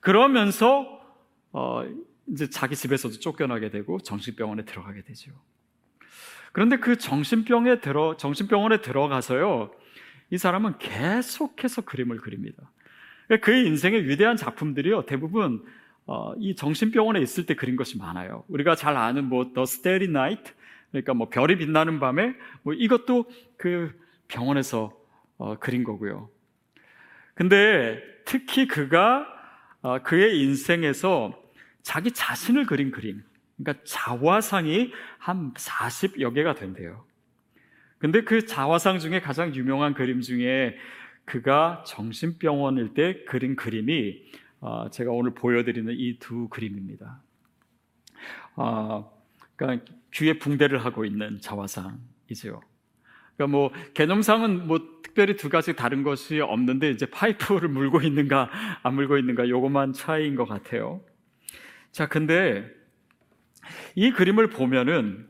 그러면서 0.00 1.00
어, 1.52 1.84
이제 2.28 2.50
자기 2.50 2.74
집에서도 2.74 3.18
쫓겨나게 3.20 3.70
되고 3.70 3.98
정신병원에 4.00 4.64
들어가게 4.64 5.02
되죠. 5.02 5.32
그런데 6.52 6.78
그 6.78 6.96
정신병에 6.96 7.80
들어 7.80 8.16
정신병원에 8.16 8.80
들어가서요 8.80 9.70
이 10.30 10.38
사람은 10.38 10.78
계속해서 10.78 11.82
그림을 11.82 12.18
그립니다. 12.18 12.70
그의 13.42 13.66
인생의 13.66 14.08
위대한 14.08 14.36
작품들이요 14.36 15.06
대부분 15.06 15.64
어, 16.06 16.34
이 16.38 16.54
정신병원에 16.54 17.20
있을 17.20 17.46
때 17.46 17.54
그린 17.54 17.76
것이 17.76 17.98
많아요. 17.98 18.44
우리가 18.48 18.76
잘 18.76 18.96
아는 18.96 19.24
뭐 19.24 19.52
The 19.52 19.62
Starry 19.64 20.08
Night 20.08 20.52
그러니까 20.90 21.14
뭐 21.14 21.28
별이 21.28 21.56
빛나는 21.56 22.00
밤에 22.00 22.34
뭐 22.62 22.74
이것도 22.74 23.26
그 23.56 23.92
병원에서 24.28 24.92
어, 25.38 25.58
그린 25.58 25.84
거고요. 25.84 26.30
근데 27.34 28.02
특히 28.24 28.66
그가 28.66 29.26
어, 29.82 30.02
그의 30.02 30.40
인생에서 30.40 31.40
자기 31.82 32.10
자신을 32.10 32.66
그린 32.66 32.90
그림, 32.90 33.22
그러니까 33.56 33.84
자화상이 33.86 34.92
한 35.18 35.52
40여 35.54 36.34
개가 36.34 36.54
된대요. 36.54 37.04
근데 37.98 38.22
그 38.22 38.44
자화상 38.46 38.98
중에 38.98 39.20
가장 39.20 39.54
유명한 39.54 39.94
그림 39.94 40.20
중에 40.20 40.76
그가 41.24 41.84
정신병원일 41.86 42.94
때 42.94 43.24
그린 43.24 43.56
그림이 43.56 44.22
어, 44.60 44.90
제가 44.90 45.12
오늘 45.12 45.34
보여드리는 45.34 45.92
이 45.96 46.18
두 46.18 46.48
그림입니다. 46.48 47.22
어, 48.56 49.12
그러니까 49.54 49.84
귀에 50.16 50.38
붕대를 50.38 50.84
하고 50.84 51.04
있는 51.04 51.40
자화상이죠. 51.40 52.60
그러니까 53.36 53.46
뭐 53.48 53.70
개념상은 53.94 54.66
뭐 54.66 54.78
특별히 55.02 55.36
두 55.36 55.50
가지 55.50 55.76
다른 55.76 56.02
것이 56.02 56.40
없는데 56.40 56.90
이제 56.90 57.06
파이프를 57.06 57.68
물고 57.68 58.00
있는가 58.00 58.50
안 58.82 58.94
물고 58.94 59.18
있는가 59.18 59.48
요것만 59.48 59.92
차이인 59.92 60.34
것 60.34 60.46
같아요. 60.46 61.02
자, 61.92 62.08
근데 62.08 62.66
이 63.94 64.10
그림을 64.10 64.48
보면은 64.48 65.28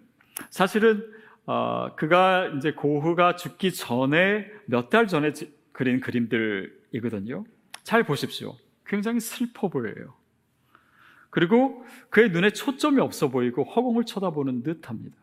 사실은 0.50 1.04
어, 1.46 1.94
그가 1.96 2.48
이제 2.56 2.72
고흐가 2.72 3.36
죽기 3.36 3.72
전에 3.72 4.46
몇 4.66 4.90
달 4.90 5.06
전에 5.06 5.32
그린 5.72 6.00
그림들이거든요. 6.00 7.44
잘 7.82 8.04
보십시오. 8.04 8.56
굉장히 8.84 9.20
슬퍼 9.20 9.68
보여요. 9.68 10.14
그리고 11.30 11.84
그의 12.10 12.30
눈에 12.30 12.50
초점이 12.50 13.00
없어 13.00 13.28
보이고 13.28 13.64
허공을 13.64 14.04
쳐다보는 14.04 14.62
듯 14.62 14.88
합니다. 14.88 15.16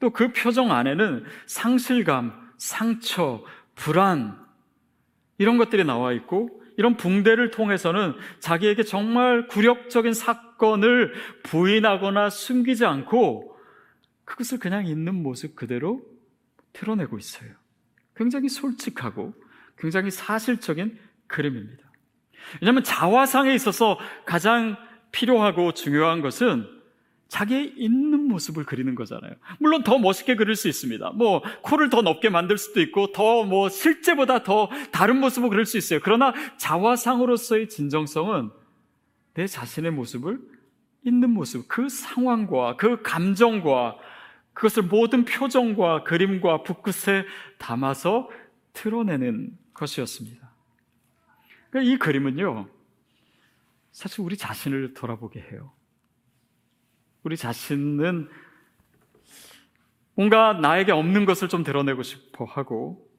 또 0.00 0.10
그 0.10 0.32
표정 0.32 0.72
안에는 0.72 1.24
상실감, 1.46 2.32
상처, 2.58 3.42
불안, 3.74 4.38
이런 5.38 5.56
것들이 5.56 5.84
나와 5.84 6.12
있고, 6.12 6.62
이런 6.76 6.96
붕대를 6.96 7.50
통해서는 7.50 8.14
자기에게 8.40 8.82
정말 8.82 9.46
굴욕적인 9.48 10.12
사건을 10.12 11.12
부인하거나 11.44 12.30
숨기지 12.30 12.84
않고 12.84 13.56
그것을 14.24 14.58
그냥 14.58 14.86
있는 14.86 15.14
모습 15.14 15.54
그대로 15.54 16.02
드러내고 16.72 17.18
있어요. 17.18 17.50
굉장히 18.16 18.48
솔직하고 18.48 19.34
굉장히 19.78 20.10
사실적인 20.10 20.98
그림입니다. 21.26 21.83
왜냐하면 22.60 22.82
자화상에 22.82 23.54
있어서 23.54 23.98
가장 24.24 24.76
필요하고 25.12 25.72
중요한 25.72 26.20
것은 26.20 26.66
자기의 27.28 27.74
있는 27.76 28.28
모습을 28.28 28.64
그리는 28.64 28.94
거잖아요. 28.94 29.32
물론 29.58 29.82
더 29.82 29.98
멋있게 29.98 30.36
그릴 30.36 30.54
수 30.54 30.68
있습니다. 30.68 31.10
뭐 31.10 31.42
코를 31.62 31.90
더 31.90 32.02
높게 32.02 32.28
만들 32.28 32.58
수도 32.58 32.80
있고 32.80 33.12
더 33.12 33.44
뭐 33.44 33.68
실제보다 33.68 34.42
더 34.42 34.68
다른 34.92 35.18
모습을 35.18 35.48
그릴 35.48 35.66
수 35.66 35.76
있어요. 35.76 36.00
그러나 36.02 36.32
자화상으로서의 36.58 37.68
진정성은 37.68 38.50
내 39.34 39.46
자신의 39.46 39.90
모습을 39.92 40.38
있는 41.04 41.30
모습, 41.30 41.66
그 41.68 41.88
상황과 41.88 42.76
그 42.76 43.02
감정과 43.02 43.96
그것을 44.52 44.84
모든 44.84 45.24
표정과 45.24 46.04
그림과 46.04 46.62
붓끝에 46.62 47.24
담아서 47.58 48.30
드러내는 48.72 49.58
것이었습니다. 49.74 50.43
그러니까 51.74 51.92
이 51.92 51.98
그림은요, 51.98 52.68
사실 53.90 54.20
우리 54.20 54.36
자신을 54.36 54.94
돌아보게 54.94 55.40
해요. 55.40 55.72
우리 57.24 57.36
자신은 57.36 58.28
뭔가 60.14 60.52
나에게 60.52 60.92
없는 60.92 61.24
것을 61.24 61.48
좀 61.48 61.64
드러내고 61.64 62.04
싶어 62.04 62.44
하고, 62.44 63.10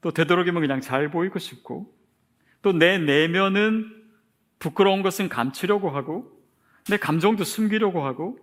또 0.00 0.10
되도록이면 0.10 0.60
그냥 0.60 0.80
잘 0.80 1.08
보이고 1.08 1.38
싶고, 1.38 1.94
또 2.62 2.72
내 2.72 2.98
내면은 2.98 3.86
부끄러운 4.58 5.02
것은 5.02 5.28
감추려고 5.28 5.90
하고, 5.90 6.36
내 6.90 6.96
감정도 6.96 7.44
숨기려고 7.44 8.04
하고, 8.04 8.40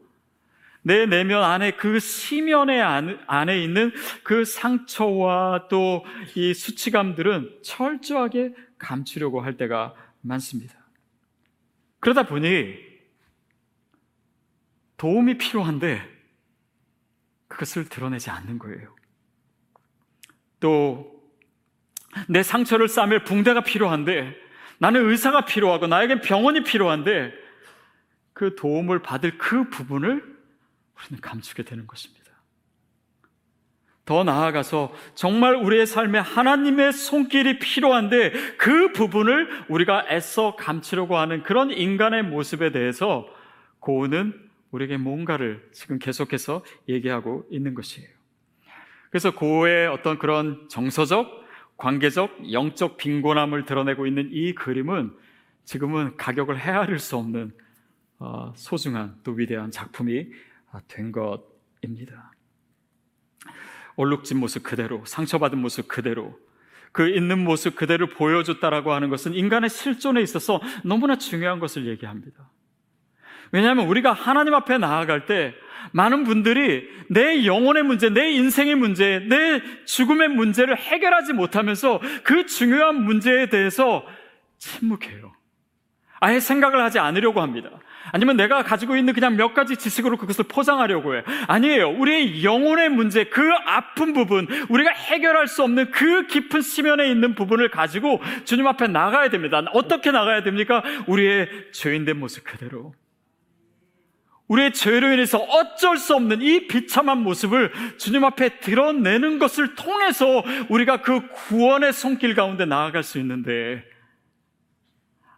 내 0.85 1.07
내면 1.07 1.43
안에 1.43 1.71
그 1.71 1.99
시면의 1.99 2.81
안에 3.27 3.61
있는 3.61 3.91
그 4.23 4.45
상처와 4.45 5.67
또 5.69 6.03
이 6.35 6.53
수치감들은 6.53 7.59
철저하게 7.63 8.53
감추려고 8.77 9.41
할 9.41 9.57
때가 9.57 9.95
많습니다. 10.21 10.75
그러다 11.99 12.23
보니 12.23 12.75
도움이 14.97 15.37
필요한데 15.37 16.01
그것을 17.47 17.89
드러내지 17.89 18.29
않는 18.29 18.59
거예요. 18.59 18.95
또 20.59 21.15
내 22.29 22.43
상처를 22.43 22.87
싸맬 22.87 23.23
붕대가 23.25 23.61
필요한데 23.61 24.35
나는 24.77 25.09
의사가 25.09 25.45
필요하고 25.45 25.87
나에겐 25.87 26.21
병원이 26.21 26.63
필요한데 26.63 27.33
그 28.33 28.55
도움을 28.55 29.01
받을 29.01 29.37
그 29.37 29.69
부분을 29.69 30.34
우리는 30.97 31.21
감추게 31.21 31.63
되는 31.63 31.87
것입니다. 31.87 32.25
더 34.05 34.23
나아가서 34.23 34.93
정말 35.15 35.55
우리의 35.55 35.87
삶에 35.87 36.19
하나님의 36.19 36.93
손길이 36.93 37.57
필요한데 37.57 38.31
그 38.57 38.91
부분을 38.91 39.65
우리가 39.67 40.05
애써 40.09 40.55
감추려고 40.55 41.17
하는 41.17 41.41
그런 41.41 41.71
인간의 41.71 42.23
모습에 42.23 42.71
대해서 42.71 43.27
고은은 43.79 44.45
우리에게 44.69 44.97
뭔가를 44.97 45.67
지금 45.71 45.97
계속해서 45.97 46.63
얘기하고 46.87 47.45
있는 47.49 47.73
것이에요. 47.73 48.07
그래서 49.09 49.33
고의 49.33 49.87
어떤 49.87 50.19
그런 50.19 50.67
정서적, 50.69 51.45
관계적, 51.77 52.51
영적 52.51 52.97
빈곤함을 52.97 53.65
드러내고 53.65 54.05
있는 54.05 54.29
이 54.31 54.53
그림은 54.53 55.13
지금은 55.63 56.15
가격을 56.17 56.59
헤아릴 56.59 56.99
수 56.99 57.17
없는 57.17 57.53
어, 58.19 58.53
소중한 58.55 59.15
또 59.23 59.31
위대한 59.31 59.71
작품이 59.71 60.27
된 60.87 61.11
것입니다. 61.11 62.31
얼룩진 63.95 64.39
모습 64.39 64.63
그대로, 64.63 65.03
상처받은 65.05 65.57
모습 65.57 65.87
그대로, 65.87 66.37
그 66.91 67.09
있는 67.09 67.43
모습 67.43 67.75
그대로 67.75 68.07
보여줬다라고 68.07 68.93
하는 68.93 69.09
것은 69.09 69.33
인간의 69.33 69.69
실존에 69.69 70.21
있어서 70.21 70.61
너무나 70.83 71.17
중요한 71.17 71.59
것을 71.59 71.87
얘기합니다. 71.87 72.49
왜냐하면 73.51 73.87
우리가 73.87 74.13
하나님 74.13 74.53
앞에 74.53 74.77
나아갈 74.77 75.25
때 75.25 75.53
많은 75.91 76.23
분들이 76.23 76.87
내 77.09 77.45
영혼의 77.45 77.83
문제, 77.83 78.09
내 78.09 78.31
인생의 78.31 78.75
문제, 78.75 79.19
내 79.19 79.61
죽음의 79.85 80.29
문제를 80.29 80.77
해결하지 80.77 81.33
못하면서 81.33 82.01
그 82.23 82.45
중요한 82.45 83.03
문제에 83.03 83.49
대해서 83.49 84.05
침묵해요. 84.57 85.33
아예 86.19 86.39
생각을 86.39 86.81
하지 86.81 86.99
않으려고 86.99 87.41
합니다. 87.41 87.69
아니면 88.11 88.37
내가 88.37 88.63
가지고 88.63 88.95
있는 88.95 89.13
그냥 89.13 89.35
몇 89.35 89.53
가지 89.53 89.75
지식으로 89.75 90.17
그것을 90.17 90.45
포장하려고 90.47 91.15
해. 91.15 91.23
아니에요. 91.47 91.89
우리의 91.89 92.43
영혼의 92.43 92.89
문제, 92.89 93.25
그 93.25 93.41
아픈 93.65 94.13
부분, 94.13 94.47
우리가 94.69 94.91
해결할 94.91 95.47
수 95.47 95.63
없는 95.63 95.91
그 95.91 96.27
깊은 96.27 96.61
시면에 96.61 97.09
있는 97.09 97.35
부분을 97.35 97.69
가지고 97.69 98.21
주님 98.45 98.67
앞에 98.67 98.87
나가야 98.87 99.29
됩니다. 99.29 99.63
어떻게 99.73 100.11
나가야 100.11 100.43
됩니까? 100.43 100.83
우리의 101.07 101.49
죄인된 101.73 102.19
모습 102.19 102.43
그대로. 102.43 102.93
우리의 104.47 104.73
죄로 104.73 105.11
인해서 105.11 105.39
어쩔 105.39 105.97
수 105.97 106.13
없는 106.13 106.41
이 106.41 106.67
비참한 106.67 107.23
모습을 107.23 107.71
주님 107.97 108.23
앞에 108.23 108.59
드러내는 108.59 109.39
것을 109.39 109.73
통해서 109.73 110.43
우리가 110.69 111.01
그 111.01 111.27
구원의 111.29 111.93
손길 111.93 112.35
가운데 112.35 112.65
나아갈 112.65 113.01
수 113.01 113.17
있는데 113.17 113.83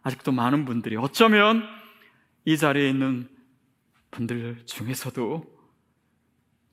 아직도 0.02 0.32
많은 0.32 0.64
분들이 0.64 0.96
어쩌면 0.96 1.62
이 2.44 2.56
자리에 2.56 2.88
있는 2.88 3.28
분들 4.10 4.64
중에서도 4.64 5.44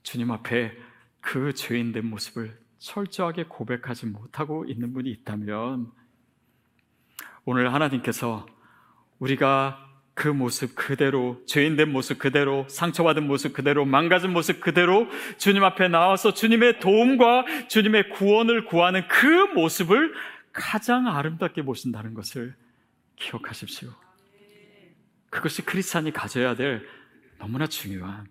주님 0.04 0.32
앞에 0.32 0.72
그 1.20 1.54
죄인된 1.54 2.06
모습을 2.06 2.58
철저하게 2.78 3.46
고백하지 3.46 4.06
못하고 4.06 4.66
있는 4.66 4.94
분이 4.94 5.10
있다면 5.10 5.92
오늘 7.46 7.74
하나님께서 7.74 8.46
우리가 9.20 9.82
그 10.14 10.30
모습 10.30 10.76
그대로, 10.76 11.44
죄인된 11.46 11.92
모습 11.92 12.20
그대로, 12.20 12.66
상처받은 12.70 13.28
모습 13.28 13.54
그대로, 13.54 13.84
망가진 13.86 14.32
모습 14.32 14.62
그대로 14.62 15.08
주님 15.38 15.64
앞에 15.64 15.90
나와서 15.90 16.34
주님의 16.34 16.80
도움과 16.80 17.68
주님의 17.68 18.12
구원을 18.12 18.66
구하는 18.66 19.06
그 19.10 19.26
모습을 19.54 20.14
가장 20.54 21.08
아름답게 21.08 21.64
보신다는 21.64 22.14
것을 22.14 22.56
기억하십시오. 23.16 23.90
그것이 25.30 25.64
크리스찬이 25.64 26.12
가져야 26.12 26.56
될 26.56 26.88
너무나 27.38 27.68
중요한 27.68 28.28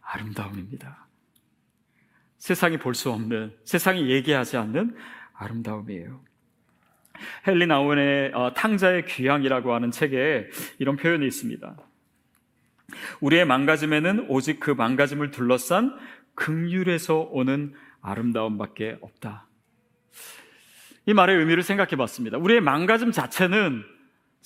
아름다움입니다. 0.00 1.06
세상이 2.38 2.78
볼 2.78 2.94
수 2.94 3.10
없는, 3.10 3.56
세상이 3.64 4.10
얘기하지 4.10 4.56
않는 4.56 4.96
아름다움이에요. 5.34 6.22
헨리 7.46 7.66
나운의 7.66 8.32
어, 8.32 8.54
탕자의 8.54 9.06
귀향이라고 9.06 9.74
하는 9.74 9.90
책에 9.90 10.48
이런 10.78 10.96
표현이 10.96 11.26
있습니다. 11.26 11.76
우리의 13.20 13.44
망가짐에는 13.44 14.26
오직 14.28 14.60
그 14.60 14.70
망가짐을 14.70 15.30
둘러싼 15.32 15.98
극률에서 16.34 17.18
오는 17.30 17.74
아름다움밖에 18.00 18.98
없다. 19.00 19.48
이 21.06 21.12
말의 21.12 21.38
의미를 21.38 21.62
생각해 21.62 21.96
봤습니다. 21.96 22.38
우리의 22.38 22.60
망가짐 22.60 23.10
자체는 23.12 23.84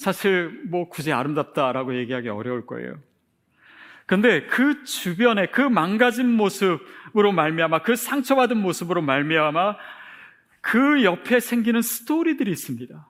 사실 0.02 0.60
뭐 0.64 0.88
굳이 0.88 1.12
아름답다라고 1.12 1.96
얘기하기 1.96 2.28
어려울 2.28 2.66
거예요. 2.66 2.98
근데 4.06 4.44
그 4.46 4.82
주변에 4.82 5.46
그 5.46 5.60
망가진 5.60 6.28
모습으로 6.28 7.30
말미암아 7.32 7.82
그 7.82 7.94
상처받은 7.94 8.56
모습으로 8.56 9.00
말미암아 9.00 9.76
그 10.60 11.04
옆에 11.04 11.38
생기는 11.38 11.80
스토리들이 11.80 12.50
있습니다. 12.50 13.08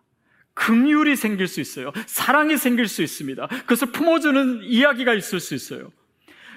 긍휼이 0.52 1.16
생길 1.16 1.48
수 1.48 1.62
있어요. 1.62 1.92
사랑이 2.05 2.59
생길 2.59 2.87
수 2.88 3.02
있습니다. 3.02 3.46
그것을 3.46 3.90
품어주는 3.90 4.61
이야기가 4.64 5.14
있을 5.14 5.40
수 5.40 5.55
있어요. 5.55 5.90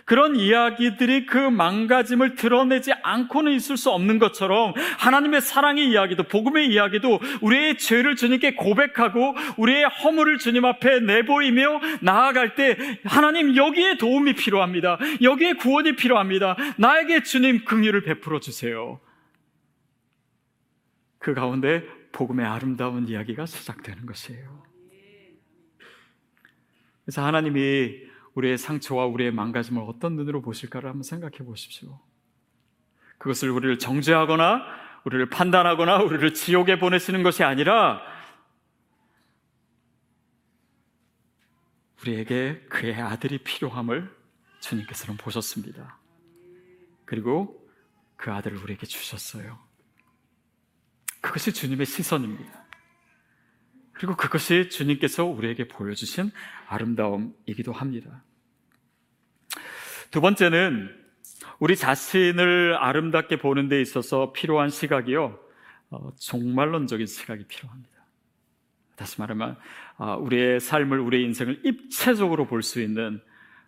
그런 0.06 0.36
이야기들이 0.36 1.26
그 1.26 1.38
망가짐을 1.38 2.36
드러내지 2.36 2.94
않고는 3.02 3.52
있을 3.54 3.76
수 3.76 3.89
없는 3.89 4.20
것처럼 4.20 4.74
하나님의 5.00 5.41
사랑의 5.41 5.89
이야기도 5.89 6.24
복음의 6.24 6.68
이야기도 6.68 7.20
우리의 7.41 7.80
죄를 7.80 8.15
주님께 8.15 8.54
고백하고 8.54 9.36
우리의 9.58 9.86
허물을 9.86 10.38
주님 10.38 10.63
앞에 10.63 11.00
내보이며 11.00 11.82
나아갈 12.02 12.54
때 12.54 12.78
하나님 13.04 13.56
여기에 13.56 13.98
도움이 13.98 14.34
필요합니다. 14.34 15.00
여기에 15.24 15.54
구원이 15.54 15.96
필요합니다. 15.96 16.56
나에게 16.78 17.24
주님 17.24 17.65
긍휼을 17.65 18.04
베풀어 18.04 18.39
주세요. 18.39 19.00
그 21.18 21.34
가운데 21.34 21.84
복음의 22.12 22.46
아름다운 22.46 23.08
이야기가 23.08 23.48
시작되는 23.48 24.06
것이에요. 24.06 24.63
그래서 27.04 27.26
하나님이 27.26 28.14
우리의 28.36 28.58
상처와 28.58 29.06
우리의 29.06 29.32
망가짐을 29.32 29.82
어떤 29.88 30.15
눈으로 30.15 30.41
보실까를 30.41 30.89
한번 30.89 31.04
생각해 31.04 31.38
보십시오. 31.39 32.00
그것을 33.17 33.50
우리를 33.50 33.80
정죄하거나 33.80 34.63
우리를 35.06 35.30
판단하거나 35.30 35.98
우리를 36.04 36.34
지옥에 36.34 36.80
보내시는 36.80 37.24
것이 37.24 37.43
아니라 37.43 38.02
우리에게 42.02 42.65
그의 42.69 43.02
아들이 43.02 43.39
필요함을 43.39 44.13
주님께서는 44.60 45.17
보셨습니다. 45.17 45.98
그리고 47.06 47.65
그 48.15 48.32
아들을 48.32 48.58
우리에게 48.58 48.86
주셨어요. 48.86 49.60
그것이 51.21 51.54
주님의 51.54 51.86
시선입니다. 51.86 52.65
그리고 53.93 54.15
그것이 54.15 54.69
주님께서 54.69 55.24
우리에게 55.26 55.67
보여주신 55.67 56.32
아름다움이기도 56.67 57.71
합니다. 57.71 58.23
두 60.12 60.21
번째는 60.21 60.89
우리 61.60 61.75
자신을 61.75 62.78
아름답게 62.80 63.38
보는 63.38 63.69
데 63.69 63.82
있어서 63.82 64.34
필요한 64.34 64.69
시각이요. 64.69 65.39
어, 65.91 66.12
종말론적인 66.19 67.06
시각이 67.06 67.45
필요합니다. 67.47 67.91
다시 68.95 69.19
말하면 69.19 69.58
어, 69.97 70.17
우리의 70.17 70.60
삶을 70.60 70.99
우리의 70.99 71.23
인생을 71.25 71.62
입체적으로 71.63 72.47
볼 72.47 72.62
수 72.62 72.82
있는 72.82 73.21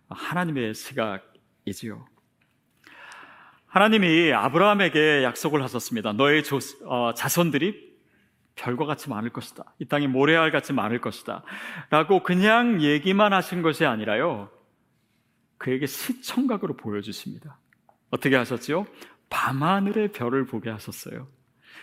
하나님의 0.10 0.74
시각이지요. 0.74 2.08
하나님이 3.68 4.32
아브라함에게 4.34 5.24
약속을 5.24 5.62
하셨습니다. 5.64 6.14
너의 6.14 6.44
조, 6.44 6.60
어, 6.86 7.14
자손들이 7.14 7.87
별과 8.58 8.86
같이 8.86 9.10
많을 9.10 9.30
것이다. 9.30 9.64
이 9.80 9.86
땅이 9.86 10.08
모래알 10.08 10.52
같이 10.52 10.74
많을 10.74 11.00
것이다. 11.00 11.44
라고 11.90 12.24
그냥 12.24 12.82
얘기만 12.82 13.32
하신 13.32 13.62
것이 13.62 13.86
아니라요. 13.86 14.50
그에게 15.58 15.86
시청각으로 15.86 16.76
보여주십니다. 16.76 17.58
어떻게 18.10 18.36
하셨지요? 18.36 18.86
밤하늘의 19.30 20.12
별을 20.12 20.46
보게 20.46 20.70
하셨어요. 20.70 21.28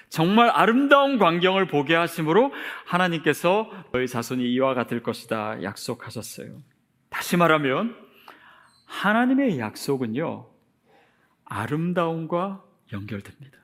정말 0.09 0.51
아름다운 0.51 1.19
광경을 1.19 1.67
보게 1.67 1.95
하심으로 1.95 2.53
하나님께서 2.87 3.71
너희 3.93 4.07
자손이 4.07 4.45
이와 4.53 4.75
같을 4.75 5.03
것이다 5.03 5.63
약속하셨어요. 5.63 6.61
다시 7.09 7.37
말하면 7.37 7.97
하나님의 8.87 9.59
약속은요, 9.59 10.51
아름다움과 11.45 12.65
연결됩니다. 12.93 13.64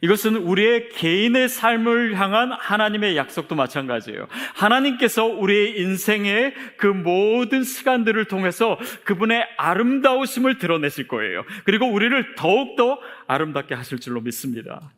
이것은 0.00 0.36
우리의 0.36 0.90
개인의 0.90 1.48
삶을 1.48 2.18
향한 2.18 2.52
하나님의 2.52 3.16
약속도 3.16 3.54
마찬가지예요. 3.54 4.28
하나님께서 4.54 5.24
우리의 5.24 5.80
인생의 5.80 6.54
그 6.76 6.86
모든 6.86 7.64
시간들을 7.64 8.24
통해서 8.26 8.78
그분의 9.04 9.44
아름다우심을 9.56 10.58
드러내실 10.58 11.08
거예요. 11.08 11.44
그리고 11.64 11.86
우리를 11.86 12.34
더욱더 12.36 12.98
아름답게 13.26 13.74
하실 13.74 13.98
줄로 13.98 14.20
믿습니다. 14.20 14.92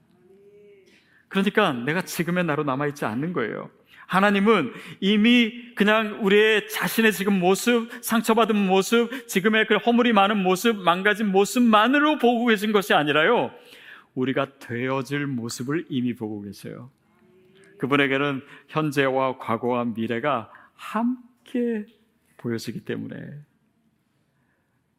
그러니까 1.28 1.72
내가 1.72 2.02
지금의 2.02 2.44
나로 2.44 2.64
남아있지 2.64 3.04
않는 3.04 3.32
거예요. 3.32 3.70
하나님은 4.10 4.72
이미 4.98 5.52
그냥 5.76 6.18
우리의 6.20 6.68
자신의 6.68 7.12
지금 7.12 7.38
모습, 7.38 7.88
상처받은 8.02 8.56
모습, 8.56 9.28
지금의 9.28 9.68
그 9.68 9.76
허물이 9.76 10.12
많은 10.12 10.36
모습, 10.36 10.76
망가진 10.76 11.28
모습만으로 11.28 12.18
보고 12.18 12.46
계신 12.46 12.72
것이 12.72 12.92
아니라요. 12.92 13.52
우리가 14.14 14.58
되어질 14.58 15.26
모습을 15.26 15.86
이미 15.88 16.14
보고 16.14 16.42
계세요. 16.42 16.90
그분에게는 17.78 18.42
현재와 18.68 19.38
과거와 19.38 19.84
미래가 19.86 20.50
함께 20.74 21.86
보여지기 22.36 22.80
때문에 22.80 23.16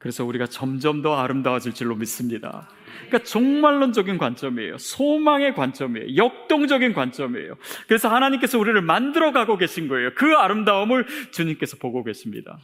그래서 0.01 0.25
우리가 0.25 0.47
점점 0.47 1.03
더 1.03 1.15
아름다워질 1.15 1.73
줄로 1.75 1.95
믿습니다. 1.95 2.67
그러니까 3.05 3.19
종말론적인 3.19 4.17
관점이에요. 4.17 4.79
소망의 4.79 5.53
관점이에요. 5.53 6.15
역동적인 6.15 6.93
관점이에요. 6.93 7.53
그래서 7.87 8.09
하나님께서 8.09 8.57
우리를 8.57 8.81
만들어 8.81 9.31
가고 9.31 9.57
계신 9.57 9.87
거예요. 9.87 10.15
그 10.15 10.33
아름다움을 10.33 11.05
주님께서 11.29 11.77
보고 11.77 12.03
계십니다. 12.03 12.57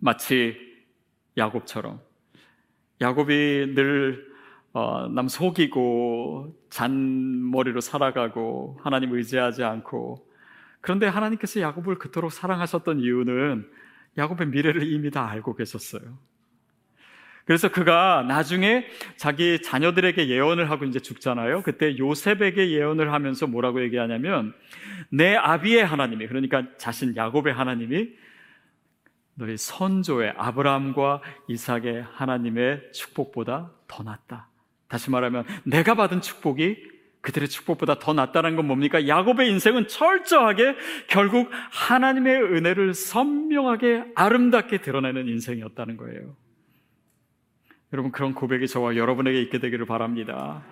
마치 0.00 0.54
야곱처럼 1.38 2.00
야곱이 3.00 3.72
늘 3.74 4.28
어, 4.78 5.08
남 5.08 5.26
속이고 5.26 6.54
잔머리로 6.70 7.80
살아가고 7.80 8.78
하나님 8.80 9.12
의지하지 9.12 9.64
않고 9.64 10.24
그런데 10.80 11.08
하나님께서 11.08 11.60
야곱을 11.60 11.98
그토록 11.98 12.30
사랑하셨던 12.30 13.00
이유는 13.00 13.68
야곱의 14.16 14.46
미래를 14.46 14.84
이미 14.92 15.10
다 15.10 15.28
알고 15.28 15.56
계셨어요. 15.56 16.16
그래서 17.44 17.70
그가 17.70 18.24
나중에 18.28 18.86
자기 19.16 19.60
자녀들에게 19.60 20.28
예언을 20.28 20.70
하고 20.70 20.84
이제 20.84 21.00
죽잖아요. 21.00 21.62
그때 21.62 21.98
요셉에게 21.98 22.70
예언을 22.70 23.12
하면서 23.12 23.48
뭐라고 23.48 23.82
얘기하냐면 23.82 24.54
내 25.10 25.34
아비의 25.34 25.84
하나님이 25.84 26.28
그러니까 26.28 26.64
자신 26.76 27.16
야곱의 27.16 27.52
하나님이 27.52 28.10
너희 29.34 29.56
선조의 29.56 30.34
아브라함과 30.36 31.22
이삭의 31.48 32.04
하나님의 32.12 32.92
축복보다 32.92 33.72
더 33.88 34.02
낫다. 34.04 34.47
다시 34.88 35.10
말하면 35.10 35.44
내가 35.64 35.94
받은 35.94 36.20
축복이 36.20 36.98
그들의 37.20 37.48
축복보다 37.48 37.98
더 37.98 38.12
낫다는 38.14 38.56
건 38.56 38.66
뭡니까? 38.66 39.06
야곱의 39.06 39.50
인생은 39.50 39.88
철저하게 39.88 40.76
결국 41.08 41.50
하나님의 41.72 42.42
은혜를 42.42 42.94
선명하게 42.94 44.04
아름답게 44.14 44.80
드러내는 44.80 45.26
인생이었다는 45.28 45.96
거예요. 45.96 46.36
여러분 47.92 48.12
그런 48.12 48.34
고백이 48.34 48.68
저와 48.68 48.96
여러분에게 48.96 49.40
있게 49.42 49.58
되기를 49.58 49.86
바랍니다. 49.86 50.62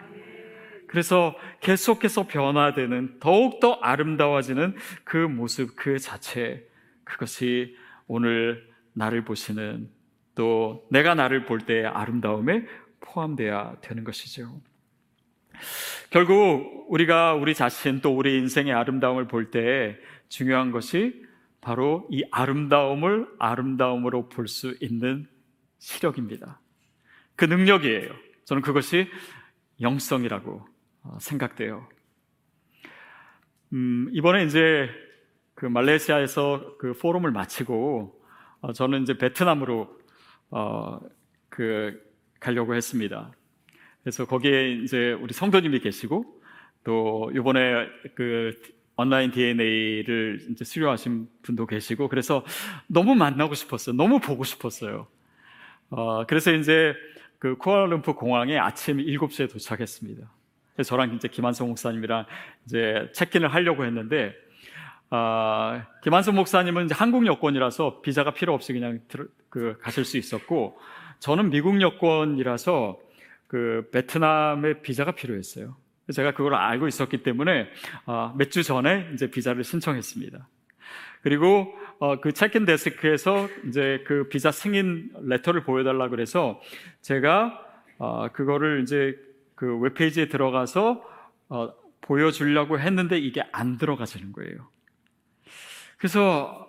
그래서 0.87 1.35
계속해서 1.61 2.27
변화되는 2.27 3.19
더욱더 3.21 3.73
아름다워지는 3.83 4.77
그 5.05 5.17
모습 5.17 5.75
그 5.75 5.99
자체 5.99 6.67
그것이 7.05 7.77
오늘 8.07 8.69
나를 8.93 9.25
보시는 9.25 9.89
또 10.35 10.87
내가 10.91 11.15
나를 11.15 11.45
볼 11.45 11.61
때의 11.61 11.87
아름다움에 11.87 12.67
포함되어야 13.07 13.77
되는 13.81 14.05
것이죠. 14.05 14.61
결국 16.11 16.87
우리가 16.89 17.35
우리 17.35 17.55
자신 17.55 18.01
또 18.01 18.17
우리 18.17 18.37
인생의 18.39 18.73
아름다움을 18.73 19.27
볼 19.27 19.51
때 19.51 19.97
중요한 20.29 20.71
것이 20.71 21.25
바로 21.61 22.07
이 22.11 22.25
아름다움을 22.31 23.27
아름다움으로 23.39 24.29
볼 24.29 24.49
수 24.49 24.77
있는 24.81 25.29
시력입니다. 25.79 26.61
그 27.37 27.45
능력이에요. 27.45 28.13
저는 28.45 28.63
그것이 28.63 29.09
영성이라고 29.81 30.67
어, 31.03 31.19
생각돼요. 31.21 31.89
음, 33.73 34.09
이번에 34.13 34.45
이제 34.45 34.89
그 35.55 35.67
말레이시아에서 35.67 36.77
그 36.79 36.93
포럼을 36.95 37.31
마치고 37.31 38.23
어, 38.61 38.73
저는 38.73 39.03
이제 39.03 39.19
베트남으로 39.19 39.99
어, 40.51 41.01
그 41.49 42.01
가려고 42.41 42.75
했습니다. 42.75 43.33
그래서 44.03 44.25
거기에 44.25 44.73
이제 44.73 45.13
우리 45.13 45.33
성도님이 45.33 45.81
계시고 45.81 46.41
또 46.85 47.31
이번에 47.35 47.89
그 48.15 48.53
온라인 48.97 49.31
DNA를 49.31 50.47
이제 50.51 50.65
수료하신 50.65 51.29
분도 51.43 51.67
계시고 51.67 52.09
그래서 52.09 52.45
너무 52.87 53.15
만나고 53.15 53.55
싶었어요. 53.55 53.95
너무 53.97 54.21
보고 54.21 54.45
싶었어요. 54.45 55.07
어, 55.91 56.25
그래서 56.27 56.53
이제 56.53 56.95
그 57.39 57.57
쿠알라룸푸 57.57 58.15
공항에 58.15 58.59
아침 58.59 58.99
7시에 58.99 59.51
도착했습니다. 59.51 60.31
그래서 60.75 60.89
저랑 60.89 61.15
이제 61.15 61.29
김한성 61.29 61.69
목사님이랑 61.69 62.27
이제 62.65 63.11
체킨을 63.13 63.53
하려고 63.53 63.85
했는데 63.85 64.35
아, 65.11 65.87
김한성 66.03 66.35
목사님은 66.35 66.87
이제 66.87 66.95
한국 66.95 67.27
여권이라서 67.27 68.01
비자가 68.01 68.33
필요 68.33 68.55
없이 68.55 68.73
그냥 68.73 69.01
들, 69.09 69.29
그 69.49 69.79
가실 69.81 70.05
수 70.05 70.17
있었고 70.17 70.79
저는 71.19 71.51
미국 71.51 71.81
여권이라서 71.81 72.99
그 73.47 73.89
베트남의 73.93 74.83
비자가 74.83 75.13
필요했어요. 75.13 75.77
제가 76.13 76.35
그걸 76.35 76.55
알고 76.55 76.87
있었기 76.89 77.23
때문에 77.23 77.69
어, 78.07 78.35
몇주 78.37 78.63
전에 78.63 79.11
이제 79.15 79.31
비자를 79.31 79.65
신청했습니다. 79.65 80.49
그리고 81.23 81.75
어, 81.99 82.21
그 82.21 82.33
체크인 82.33 82.65
데스크에서 82.65 83.49
이제 83.67 84.05
그 84.07 84.29
비자 84.29 84.53
승인 84.53 85.11
레터를 85.23 85.65
보여달라 85.65 86.09
그래서 86.09 86.61
제가 87.01 87.61
어, 87.99 88.29
그거를 88.29 88.83
이제 88.83 89.17
그 89.55 89.79
웹페이지에 89.79 90.29
들어가서 90.29 91.03
어, 91.49 91.73
보여주려고 92.01 92.79
했는데 92.79 93.19
이게 93.19 93.43
안 93.51 93.79
들어가지는 93.79 94.33
거예요. 94.33 94.69
그래서 95.99 96.66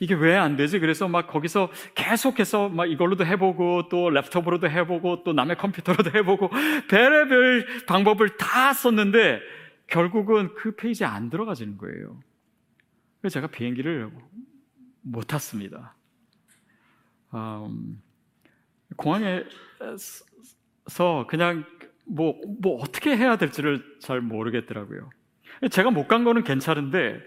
이게 0.00 0.14
왜 0.14 0.36
안 0.36 0.56
되지? 0.56 0.78
그래서 0.80 1.08
막 1.08 1.26
거기서 1.28 1.70
계속해서 1.94 2.68
막 2.68 2.86
이걸로도 2.86 3.24
해보고 3.26 3.88
또 3.88 4.10
랩톱으로도 4.10 4.68
해보고 4.68 5.24
또 5.24 5.32
남의 5.32 5.56
컴퓨터로도 5.56 6.10
해보고 6.18 6.50
별의별 6.88 7.84
방법을 7.86 8.36
다 8.36 8.72
썼는데 8.72 9.40
결국은 9.86 10.54
그 10.54 10.74
페이지에 10.76 11.06
안 11.06 11.30
들어가지는 11.30 11.78
거예요. 11.78 12.20
그래서 13.20 13.34
제가 13.34 13.46
비행기를 13.48 14.10
못 15.02 15.26
탔습니다. 15.26 15.96
음, 17.34 18.00
공항에서 18.96 19.44
그냥 21.28 21.64
뭐, 22.06 22.40
뭐 22.60 22.80
어떻게 22.80 23.16
해야 23.16 23.36
될지를 23.36 23.82
잘 24.00 24.20
모르겠더라고요. 24.20 25.10
제가 25.70 25.90
못 25.90 26.08
간 26.08 26.24
거는 26.24 26.44
괜찮은데 26.44 27.20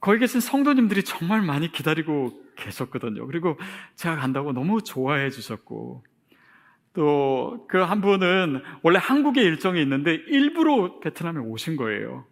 거기 0.00 0.18
계신 0.20 0.40
성도님들이 0.40 1.02
정말 1.04 1.42
많이 1.42 1.70
기다리고 1.72 2.42
계셨거든요. 2.56 3.26
그리고 3.26 3.56
제가 3.96 4.16
간다고 4.16 4.52
너무 4.52 4.82
좋아해 4.82 5.30
주셨고, 5.30 6.04
또 6.94 7.66
그 7.68 7.78
한 7.84 8.00
분은 8.00 8.62
원래 8.82 8.98
한국에 8.98 9.42
일정이 9.42 9.80
있는데 9.82 10.14
일부러 10.14 10.98
베트남에 11.00 11.38
오신 11.40 11.76
거예요. 11.76 12.24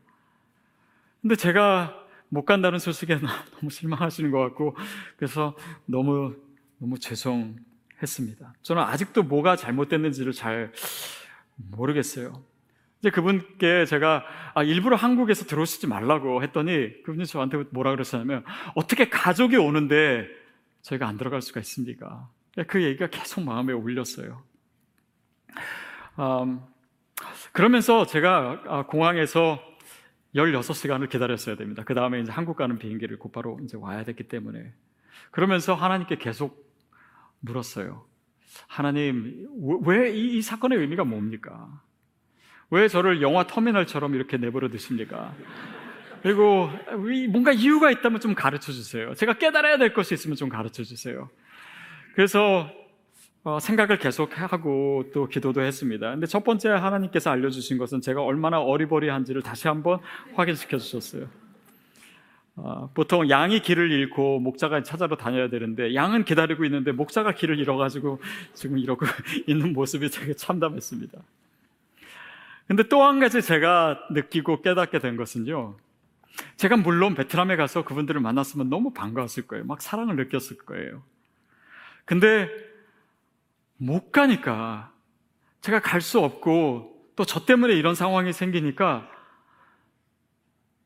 근데 1.23 1.37
제가 1.37 1.95
못 2.29 2.45
간다는 2.45 2.79
소식에 2.79 3.19
너무 3.61 3.71
실망하시는 3.71 4.31
것 4.31 4.39
같고 4.41 4.77
그래서 5.17 5.55
너무 5.87 6.35
너무 6.79 6.99
죄송했습니다. 6.99 8.55
저는 8.63 8.83
아직도 8.83 9.23
뭐가 9.25 9.57
잘못됐는지를 9.57 10.33
잘 10.33 10.73
모르겠어요. 11.57 12.43
이제 13.07 13.11
그분께 13.13 13.85
제가 13.87 14.25
아, 14.55 14.65
일부러 14.65 14.97
한국에서 14.97 15.45
들어오시지 15.45 15.87
말라고 15.87 16.43
했더니 16.43 17.03
그분이 17.05 17.27
저한테 17.27 17.63
뭐라 17.71 17.93
그러셨냐면 17.93 18.45
어떻게 18.75 19.09
가족이 19.09 19.57
오는데 19.57 20.27
저희가 20.83 21.07
안 21.07 21.17
들어갈 21.17 21.41
수가 21.41 21.61
있습니까? 21.61 22.29
그 22.67 22.83
얘기가 22.83 23.07
계속 23.07 23.45
마음에 23.45 23.73
울렸어요. 23.73 24.43
음, 26.19 26.61
그러면서 27.53 28.07
제가 28.07 28.63
아, 28.67 28.87
공항에서 28.87 29.61
16시간을 30.35 31.09
기다렸어야 31.09 31.55
됩니다. 31.55 31.85
그 31.85 31.95
다음에 31.95 32.21
이제 32.21 32.33
한국 32.33 32.57
가는 32.57 32.77
비행기를 32.77 33.21
곧바로 33.21 33.61
이제 33.63 33.77
와야 33.77 34.03
됐기 34.03 34.25
때문에. 34.25 34.73
그러면서 35.31 35.75
하나님께 35.75 36.17
계속 36.17 36.75
물었어요. 37.39 38.05
하나님, 38.67 39.47
왜 39.85 40.13
이 40.13 40.43
사건의 40.43 40.79
의미가 40.79 41.05
뭡니까? 41.05 41.86
왜 42.71 42.89
저를 42.89 43.23
영화 43.23 43.47
터미널처럼 43.47 44.15
이렇게 44.15 44.37
내버려 44.37 44.69
두십니까? 44.69 45.35
그리고 46.23 46.69
뭔가 47.31 47.53
이유가 47.53 47.91
있다면 47.91 48.21
좀 48.21 48.35
가르쳐 48.35 48.73
주세요. 48.73 49.15
제가 49.15 49.35
깨달아야 49.35 49.79
될 49.79 49.93
것이 49.93 50.15
있으면 50.15 50.37
좀 50.37 50.49
가르쳐 50.49 50.83
주세요. 50.83 51.29
그래서 52.15 52.69
어, 53.45 53.61
생각을 53.61 53.99
계속 53.99 54.41
하고 54.41 55.05
또 55.15 55.29
기도도 55.29 55.61
했습니다. 55.61 56.11
근데 56.11 56.27
첫 56.27 56.43
번째 56.43 56.71
하나님께서 56.71 57.31
알려주신 57.31 57.79
것은 57.79 58.01
제가 58.01 58.21
얼마나 58.21 58.61
어리버리한지를 58.61 59.43
다시 59.43 59.69
한번 59.69 60.01
확인시켜 60.35 60.79
주셨어요. 60.79 61.29
어, 62.57 62.91
보통 62.93 63.31
양이 63.31 63.61
길을 63.61 63.93
잃고 63.93 64.41
목자가 64.41 64.83
찾아러 64.83 65.17
다녀야 65.17 65.49
되는데 65.49 65.95
양은 65.95 66.25
기다리고 66.25 66.65
있는데 66.65 66.91
목자가 66.91 67.35
길을 67.35 67.61
잃어가지고 67.61 68.21
지금 68.53 68.79
이러고 68.79 69.07
있는 69.47 69.73
모습이 69.75 70.09
되게 70.09 70.35
참담했습니다. 70.35 71.17
근데 72.67 72.83
또 72.89 73.03
한 73.05 73.21
가지 73.21 73.43
제가 73.43 74.09
느끼고 74.11 74.63
깨닫게 74.63 74.99
된 74.99 75.17
것은요. 75.17 75.77
제가 76.57 76.77
물론 76.77 77.15
베트남에 77.15 77.57
가서 77.57 77.85
그분들을 77.85 78.21
만났으면 78.21 78.69
너무 78.69 78.93
반가웠을 78.93 79.47
거예요. 79.47 79.65
막 79.65 79.81
사랑을 79.81 80.17
느꼈을 80.17 80.59
거예요. 80.59 81.03
근데 82.05 82.49
못 83.79 84.11
가니까 84.13 84.93
제가 85.61 85.81
갈 85.81 86.01
수 86.01 86.21
없고 86.21 86.95
또 87.17 87.25
저 87.25 87.45
때문에 87.47 87.73
이런 87.75 87.95
상황이 87.95 88.33
생기니까 88.33 89.09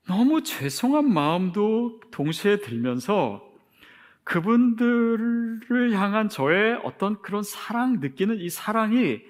너무 0.07 0.43
죄송한 0.43 1.13
마음도 1.13 2.01
동시에 2.13 2.61
들면서 2.61 3.45
그분들을 4.25 5.93
향한 5.93 6.29
저의 6.29 6.81
어떤 6.85 7.21
그런 7.23 7.43
사랑 7.43 8.01
느끼는 8.01 8.39
이 8.39 8.49
사랑이 8.49 9.23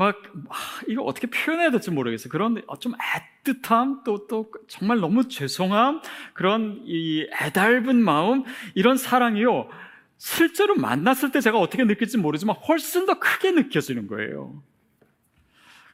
막 0.00 0.16
아, 0.48 0.54
이거 0.88 1.02
어떻게 1.02 1.26
표현해야 1.26 1.70
될지 1.70 1.90
모르겠어요. 1.90 2.30
그런 2.30 2.62
좀 2.80 2.94
애틋함 2.94 4.02
또 4.02 4.26
또 4.28 4.50
정말 4.66 4.98
너무 4.98 5.28
죄송함 5.28 6.00
그런 6.32 6.80
이 6.86 7.28
애달은 7.42 8.02
마음 8.02 8.44
이런 8.74 8.96
사랑이요. 8.96 9.68
실제로 10.16 10.74
만났을 10.74 11.32
때 11.32 11.42
제가 11.42 11.58
어떻게 11.58 11.84
느낄지 11.84 12.16
모르지만 12.16 12.56
훨씬 12.56 13.04
더 13.04 13.18
크게 13.18 13.52
느껴지는 13.52 14.06
거예요. 14.06 14.62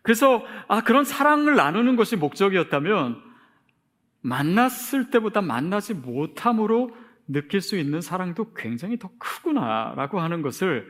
그래서 0.02 0.44
아 0.68 0.82
그런 0.82 1.04
사랑을 1.04 1.56
나누는 1.56 1.96
것이 1.96 2.14
목적이었다면 2.14 3.20
만났을 4.20 5.10
때보다 5.10 5.42
만나지 5.42 5.94
못함으로 5.94 6.94
느낄 7.26 7.60
수 7.60 7.76
있는 7.76 8.00
사랑도 8.00 8.52
굉장히 8.54 9.00
더 9.00 9.10
크구나라고 9.18 10.20
하는 10.20 10.42
것을 10.42 10.88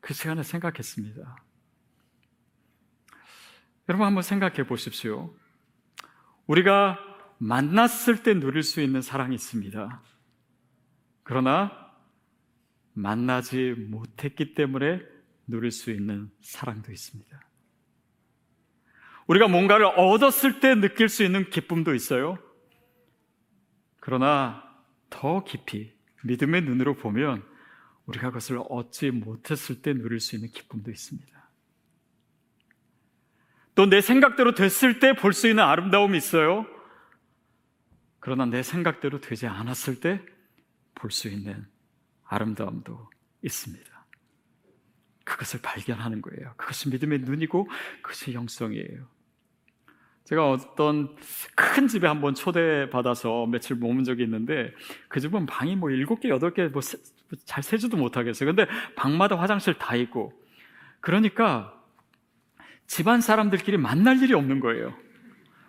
그 0.00 0.14
시간에 0.14 0.42
생각했습니다. 0.42 1.36
여러분 3.88 4.06
한번 4.06 4.22
생각해 4.22 4.66
보십시오. 4.66 5.34
우리가 6.46 6.98
만났을 7.38 8.22
때 8.22 8.34
누릴 8.34 8.62
수 8.62 8.80
있는 8.80 9.02
사랑이 9.02 9.34
있습니다. 9.34 10.02
그러나 11.24 11.92
만나지 12.92 13.72
못했기 13.72 14.54
때문에 14.54 15.02
누릴 15.46 15.70
수 15.72 15.90
있는 15.90 16.30
사랑도 16.40 16.92
있습니다. 16.92 17.48
우리가 19.26 19.48
뭔가를 19.48 19.86
얻었을 19.86 20.60
때 20.60 20.74
느낄 20.74 21.08
수 21.08 21.24
있는 21.24 21.48
기쁨도 21.50 21.94
있어요. 21.94 22.38
그러나 23.98 24.62
더 25.10 25.42
깊이 25.44 25.92
믿음의 26.24 26.62
눈으로 26.62 26.94
보면 26.94 27.42
우리가 28.06 28.28
그것을 28.28 28.60
얻지 28.68 29.10
못했을 29.10 29.82
때 29.82 29.92
누릴 29.92 30.20
수 30.20 30.36
있는 30.36 30.50
기쁨도 30.50 30.90
있습니다. 30.90 31.41
또 33.74 33.86
내 33.86 34.00
생각대로 34.00 34.54
됐을 34.54 35.00
때 35.00 35.12
볼 35.14 35.32
수 35.32 35.48
있는 35.48 35.62
아름다움이 35.64 36.16
있어요. 36.18 36.66
그러나 38.20 38.44
내 38.46 38.62
생각대로 38.62 39.20
되지 39.20 39.46
않았을 39.46 40.00
때 40.00 40.20
볼 40.94 41.10
수 41.10 41.28
있는 41.28 41.66
아름다움도 42.24 43.10
있습니다. 43.42 43.90
그것을 45.24 45.60
발견하는 45.62 46.20
거예요. 46.22 46.54
그것이 46.56 46.88
믿음의 46.90 47.20
눈이고 47.20 47.68
그것이 48.02 48.34
영성이에요. 48.34 49.06
제가 50.24 50.50
어떤 50.50 51.16
큰 51.56 51.88
집에 51.88 52.06
한번 52.06 52.34
초대받아서 52.34 53.46
며칠 53.46 53.76
머문 53.76 54.04
적이 54.04 54.22
있는데 54.24 54.72
그 55.08 55.18
집은 55.20 55.46
방이 55.46 55.76
뭐 55.76 55.90
일곱 55.90 56.20
개, 56.20 56.28
여덟 56.28 56.52
개 56.54 56.68
뭐 56.68 56.80
잘 57.46 57.62
세지도 57.62 57.96
못하겠어요. 57.96 58.46
근데 58.54 58.66
방마다 58.94 59.38
화장실 59.38 59.74
다 59.74 59.96
있고 59.96 60.32
그러니까 61.00 61.81
집안 62.86 63.20
사람들끼리 63.20 63.76
만날 63.76 64.22
일이 64.22 64.34
없는 64.34 64.60
거예요. 64.60 64.94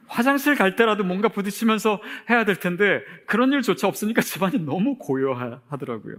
화장실 0.08 0.56
갈 0.56 0.76
때라도 0.76 1.04
뭔가 1.04 1.30
부딪히면서 1.30 2.02
해야 2.30 2.46
될 2.46 2.58
텐데 2.58 3.02
그런 3.26 3.52
일조차 3.52 3.88
없으니까 3.88 4.22
집안이 4.22 4.60
너무 4.60 4.98
고요하더라고요. 4.98 6.18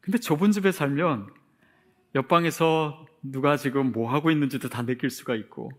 근데 0.00 0.18
좁은 0.18 0.52
집에 0.52 0.72
살면 0.72 1.28
옆방에서 2.14 3.06
누가 3.22 3.56
지금 3.56 3.92
뭐 3.92 4.10
하고 4.10 4.30
있는지도 4.30 4.68
다 4.68 4.86
느낄 4.86 5.10
수가 5.10 5.34
있고 5.34 5.70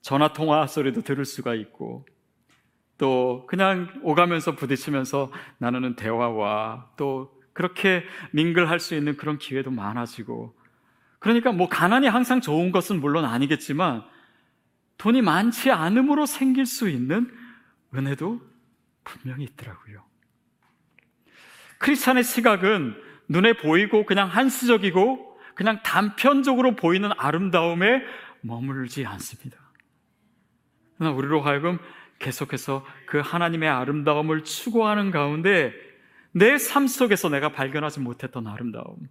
전화 0.00 0.32
통화 0.32 0.66
소리도 0.66 1.02
들을 1.02 1.24
수가 1.24 1.54
있고 1.54 2.06
또 2.96 3.46
그냥 3.48 3.88
오가면서 4.02 4.54
부딪히면서 4.54 5.30
나누는 5.58 5.96
대화와 5.96 6.92
또 6.96 7.36
그렇게 7.52 8.04
민글할 8.32 8.80
수 8.80 8.94
있는 8.94 9.16
그런 9.16 9.38
기회도 9.38 9.70
많아지고 9.70 10.54
그러니까 11.18 11.52
뭐 11.52 11.68
가난이 11.68 12.06
항상 12.06 12.40
좋은 12.40 12.70
것은 12.70 13.00
물론 13.00 13.24
아니겠지만 13.24 14.04
돈이 14.98 15.22
많지 15.22 15.70
않음으로 15.70 16.26
생길 16.26 16.66
수 16.66 16.88
있는 16.88 17.32
은혜도 17.94 18.40
분명히 19.04 19.44
있더라고요. 19.44 20.04
크리스찬의 21.78 22.24
시각은 22.24 22.96
눈에 23.28 23.54
보이고 23.54 24.04
그냥 24.04 24.28
한시적이고 24.28 25.38
그냥 25.54 25.82
단편적으로 25.82 26.76
보이는 26.76 27.10
아름다움에 27.16 28.02
머물지 28.40 29.06
않습니다. 29.06 29.58
그러나 30.96 31.14
우리로 31.14 31.40
하여금 31.40 31.78
계속해서 32.18 32.84
그 33.06 33.20
하나님의 33.20 33.68
아름다움을 33.68 34.44
추구하는 34.44 35.10
가운데 35.10 35.72
내 36.32 36.58
삶 36.58 36.86
속에서 36.86 37.28
내가 37.28 37.50
발견하지 37.50 38.00
못했던 38.00 38.46
아름다움, 38.46 39.08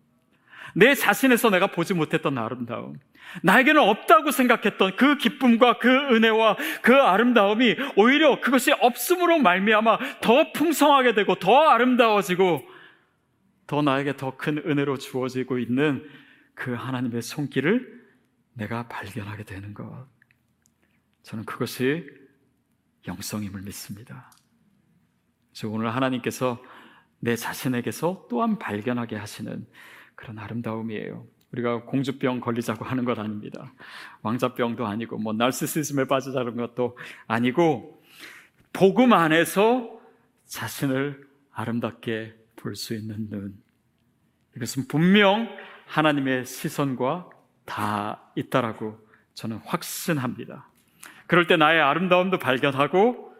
내 0.78 0.94
자신에서 0.94 1.50
내가 1.50 1.66
보지 1.66 1.96
못했던 1.96 2.38
아름다움, 2.38 3.00
나에게는 3.42 3.82
없다고 3.82 4.30
생각했던 4.30 4.96
그 4.96 5.18
기쁨과 5.18 5.80
그 5.80 5.90
은혜와 5.90 6.56
그 6.84 6.94
아름다움이 6.94 7.76
오히려 7.96 8.40
그것이 8.40 8.72
없음으로 8.74 9.40
말미암아 9.40 10.20
더 10.22 10.52
풍성하게 10.52 11.16
되고 11.16 11.34
더 11.34 11.70
아름다워지고 11.70 12.62
더 13.66 13.82
나에게 13.82 14.18
더 14.18 14.38
큰 14.38 14.60
은혜로 14.60 15.00
주어지고 15.00 15.58
있는 15.58 16.08
그 16.54 16.76
하나님의 16.76 17.24
손길을 17.24 18.06
내가 18.54 18.88
발견하게 18.88 19.46
되는 19.46 19.74
것. 19.74 20.08
저는 21.24 21.44
그것이 21.46 22.08
영성임을 23.08 23.64
믿습니다. 23.64 24.32
그래서 25.52 25.70
오늘 25.70 25.96
하나님께서 25.96 26.62
내 27.20 27.36
자신에게서 27.36 28.28
또한 28.30 28.60
발견하게 28.60 29.16
하시는 29.16 29.66
그런 30.18 30.38
아름다움이에요. 30.40 31.26
우리가 31.54 31.84
공주병 31.86 32.42
걸리자고 32.42 32.84
하는 32.84 33.06
것 33.06 33.18
아닙니다. 33.18 33.72
왕자병도 34.24 34.86
아니고, 34.86 35.18
뭐, 35.18 35.32
날시시즘에 35.32 36.06
빠지자는 36.06 36.58
것도 36.58 36.98
아니고, 37.28 38.04
복음 38.74 39.14
안에서 39.14 39.98
자신을 40.46 41.26
아름답게 41.54 42.36
볼 42.58 42.76
수 42.76 42.94
있는 42.94 43.30
눈. 43.30 43.56
이것은 44.58 44.88
분명 44.90 45.48
하나님의 45.86 46.46
시선과 46.46 47.30
다 47.66 48.32
있다라고 48.36 49.00
저는 49.36 49.58
확신합니다. 49.64 50.70
그럴 51.28 51.48
때 51.48 51.56
나의 51.56 51.80
아름다움도 51.82 52.40
발견하고 52.40 53.34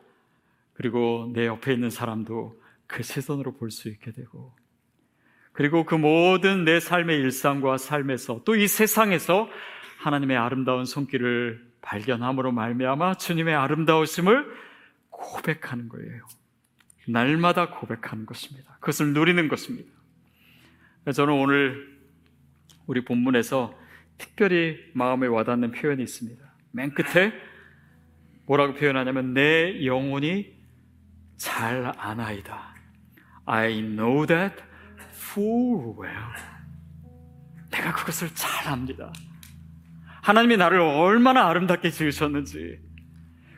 그리고 0.74 1.32
내 1.34 1.48
옆에 1.48 1.74
있는 1.74 1.90
사람도 1.90 2.62
그 2.86 3.04
시선으로 3.04 3.58
볼 3.58 3.72
수 3.72 3.90
있게 3.90 4.12
되고 4.12 4.54
그리고 5.58 5.86
그 5.86 5.96
모든 5.96 6.66
내 6.66 6.80
삶의 6.80 7.18
일상과 7.18 7.80
삶에서 7.80 8.44
또 8.46 8.56
이 8.56 8.68
세상에서 8.68 9.50
하나님의 9.98 10.38
아름다운 10.38 10.86
손길을 10.86 11.66
발견함으로 11.82 12.52
말미암아 12.52 13.16
주님의 13.16 13.56
아름다우심을 13.56 14.46
고백하는 15.10 15.90
거예요. 15.90 16.28
날마다 17.08 17.72
고백하는 17.72 18.28
것입니다. 18.28 18.78
그것을 18.82 19.14
누리는 19.14 19.48
것입니다. 19.48 19.90
저는 21.12 21.34
오늘 21.34 21.98
우리 22.86 23.04
본문에서 23.04 23.74
특별히 24.20 24.78
마음에 24.94 25.26
와닿는 25.26 25.72
표현이 25.72 26.04
있습니다. 26.04 26.46
맨 26.72 26.94
끝에 26.94 27.34
뭐라고 28.46 28.76
표현하냐면 28.76 29.34
내 29.34 29.84
영혼이 29.88 30.54
잘 31.38 31.92
아나이다. 31.98 32.76
I 33.46 33.82
know 33.82 34.28
that 34.28 34.67
full 35.38 35.94
well. 36.00 36.34
내가 37.70 37.94
그것을 37.94 38.30
잘 38.34 38.68
압니다. 38.68 39.14
하나님이 40.24 40.58
나를 40.58 40.80
얼마나 40.80 41.48
아름답게 41.48 41.92
지으셨는지, 41.92 42.80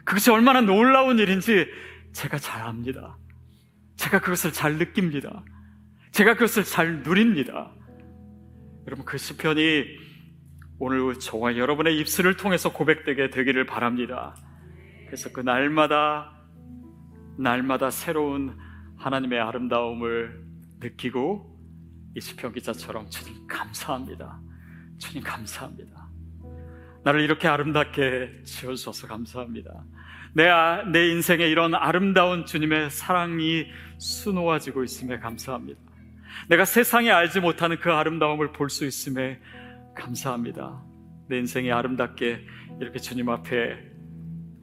그것이 0.04 0.30
얼마나 0.30 0.62
놀라운 0.62 1.20
일인지 1.20 1.68
제가 2.12 2.38
잘 2.38 2.62
압니다. 2.64 3.18
제가 3.96 4.20
그것을 4.20 4.52
잘 4.52 4.78
느낍니다. 4.78 5.44
제가 6.12 6.34
그것을 6.34 6.64
잘 6.64 7.04
누립니다. 7.04 7.72
여러분 8.88 9.06
그 9.06 9.18
시편이 9.18 9.86
오늘 10.80 11.14
저와 11.20 11.58
여러분의 11.58 12.00
입술을 12.00 12.38
통해서 12.38 12.72
고백되게 12.72 13.30
되기를 13.30 13.66
바랍니다. 13.66 14.36
그래서 15.06 15.32
그 15.32 15.42
날마다 15.42 16.34
날마다 17.38 17.90
새로운 17.90 18.58
하나님의 18.98 19.40
아름다움을 19.40 20.44
느끼고 20.80 21.49
이 22.16 22.22
시편 22.22 22.54
기자처럼 22.54 23.10
주님 23.10 23.48
감사합니다. 23.48 24.40
주님 24.98 25.24
감사합니다. 25.24 26.10
나를 27.04 27.22
이렇게 27.22 27.48
아름답게 27.48 28.44
지어주셔서 28.44 29.08
감사합니다. 29.08 29.86
내, 30.34 30.48
아, 30.48 30.84
내 30.84 31.10
인생에 31.10 31.46
이런 31.48 31.74
아름다운 31.74 32.46
주님의 32.46 32.92
사랑이 32.92 33.66
수놓아지고 33.98 34.84
있음에 34.84 35.20
감사합니다. 35.20 35.80
내가 36.48 36.66
세상에 36.66 37.10
알지 37.10 37.40
못하는 37.40 37.80
그 37.80 37.92
아름다움을 37.92 38.52
볼 38.52 38.70
수 38.70 38.86
있음에 38.86 39.40
감사합니다. 39.96 40.84
내 41.28 41.38
인생이 41.40 41.72
아름답게 41.72 42.46
이렇게 42.80 43.00
주님 43.00 43.30
앞에 43.30 43.90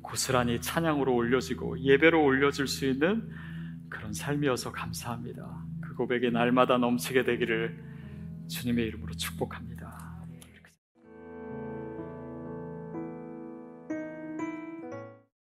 고스란히 0.02 0.61
찬양으로 0.61 1.14
올려지고 1.14 1.80
예배로 1.80 2.22
올려질 2.22 2.66
수 2.68 2.87
있는 2.87 3.28
그런 3.88 4.12
삶이어서 4.12 4.72
감사합니다. 4.72 5.65
그 5.96 6.04
고백이 6.04 6.30
날마다 6.30 6.76
넘치게 6.76 7.24
되기를 7.24 7.74
주님의 8.48 8.87
이름으로 8.87 9.14
축복합니다. 9.14 9.75